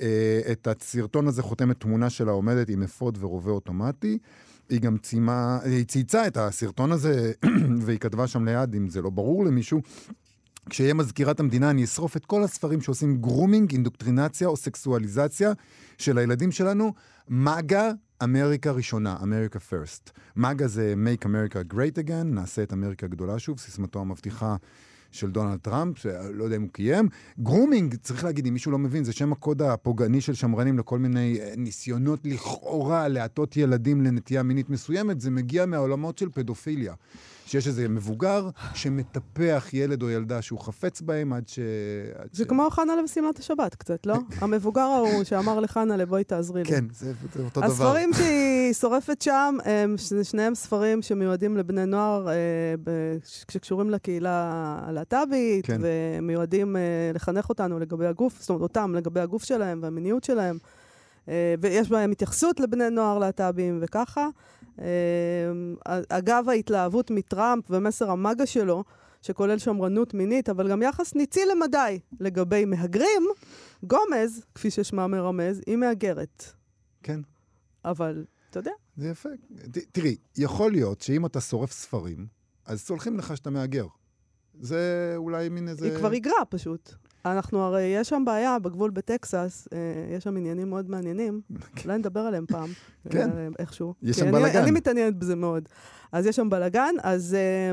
[0.00, 4.18] אה, את הסרטון הזה חותמת תמונה שלה עומדת עם אפוד ורובה אוטומטי.
[4.72, 7.32] היא גם ציימה, היא צייצה את הסרטון הזה,
[7.84, 9.80] והיא כתבה שם ליד, אם זה לא ברור למישהו,
[10.70, 15.52] כשיהיה מזכירת המדינה, אני אשרוף את כל הספרים שעושים grooming, אינדוקטרינציה או סקסואליזציה
[15.98, 16.92] של הילדים שלנו.
[17.28, 17.90] MAGA,
[18.22, 20.10] אמריקה ראשונה, America first.
[20.36, 24.56] MAGA זה make America great again, נעשה את אמריקה גדולה שוב, סיסמתו המבטיחה
[25.12, 27.08] של דונלד טראמפ, שלא יודע אם הוא קיים.
[27.38, 31.38] grooming, צריך להגיד, אם מישהו לא מבין, זה שם הקוד הפוגעני של שמרנים לכל מיני
[31.40, 36.94] אה, ניסיונות לכאורה להטות ילדים לנטייה מינית מסוימת, זה מגיע מהעולמות של פדופיליה.
[37.52, 41.58] שיש איזה מבוגר שמטפח ילד או ילדה שהוא חפץ בהם עד ש...
[42.14, 42.46] עד זה ש...
[42.46, 44.14] כמו חנה בשמלת השבת קצת, לא?
[44.40, 46.68] המבוגר ההוא שאמר לחנה, בואי תעזרי לי.
[46.68, 47.70] כן, זה, זה אותו דבר.
[47.72, 52.34] הספרים שהיא שורפת שם, הם ש- שניהם ספרים שמיועדים לבני נוער, אה,
[53.24, 55.80] שקשורים לקהילה הלהט"בית, כן.
[55.80, 56.80] ומיועדים אה,
[57.14, 60.58] לחנך אותנו לגבי הגוף, זאת אומרת, אותם לגבי הגוף שלהם והמיניות שלהם.
[61.28, 64.28] אה, ויש בהם התייחסות לבני נוער להט"בים וככה.
[64.80, 64.86] אה,
[66.08, 68.84] אגב, ההתלהבות מטראמפ ומסר המאגה שלו,
[69.22, 73.22] שכולל שמרנות מינית, אבל גם יחס ניצי למדי לגבי מהגרים,
[73.82, 76.44] גומז, כפי ששמה מרמז, היא מהגרת.
[77.02, 77.20] כן,
[77.84, 79.28] אבל, אתה יודע, זה יפה.
[79.72, 82.26] ת, תראי, יכול להיות שאם אתה שורף ספרים,
[82.66, 83.86] אז סולחים לך שאתה מהגר.
[84.60, 85.86] זה אולי מין איזה...
[85.86, 86.94] היא כבר היגרה פשוט.
[87.24, 89.78] אנחנו הרי, יש שם בעיה בגבול בטקסס, אה,
[90.16, 91.40] יש שם עניינים מאוד מעניינים,
[91.84, 92.70] אולי נדבר עליהם פעם,
[93.10, 93.30] כן.
[93.30, 93.94] אה, איכשהו.
[94.02, 94.62] יש שם בלאגן.
[94.62, 95.68] אני מתעניינת בזה מאוד.
[96.12, 97.34] אז יש שם בלאגן, אז...
[97.34, 97.72] אה,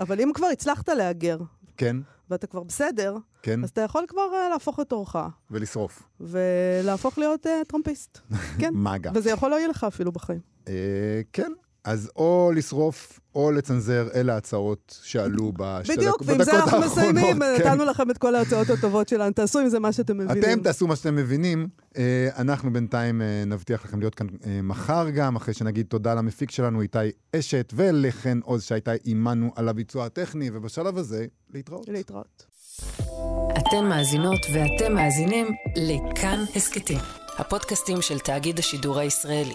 [0.00, 1.38] אבל אם כבר הצלחת להגר,
[1.76, 1.96] כן,
[2.30, 5.16] ואתה כבר בסדר, כן, אז אתה יכול כבר להפוך את עורך,
[5.50, 6.02] ולשרוף.
[6.20, 8.18] ולהפוך להיות טראמפיסט.
[8.60, 8.74] כן.
[8.74, 9.10] מגה.
[9.14, 10.40] וזה יכול להועיל לך אפילו בחיים.
[11.32, 11.52] כן.
[11.84, 16.76] אז או לשרוף או לצנזר, אלה ההצעות שעלו בשתי בדיוק, דק- ועם בדקות זה אנחנו
[16.82, 16.98] האחרונות.
[17.14, 17.66] מסיימים, כן.
[17.66, 20.42] נתנו לכם את כל ההצעות הטובות שלנו, תעשו עם זה מה שאתם מבינים.
[20.42, 21.68] אתם תעשו מה שאתם מבינים.
[21.96, 26.50] אה, אנחנו בינתיים אה, נבטיח לכם להיות כאן אה, מחר גם, אחרי שנגיד תודה למפיק
[26.50, 26.98] שלנו איתי
[27.36, 31.88] אשת, ולחן עוז שהייתה עימנו על הביצוע הטכני, ובשלב הזה, להתראות.
[31.88, 32.46] להתראות.
[33.58, 36.98] אתן מאזינות ואתם מאזינים לכאן הסכתים,
[37.38, 39.54] הפודקאסטים של תאגיד השידור הישראלי.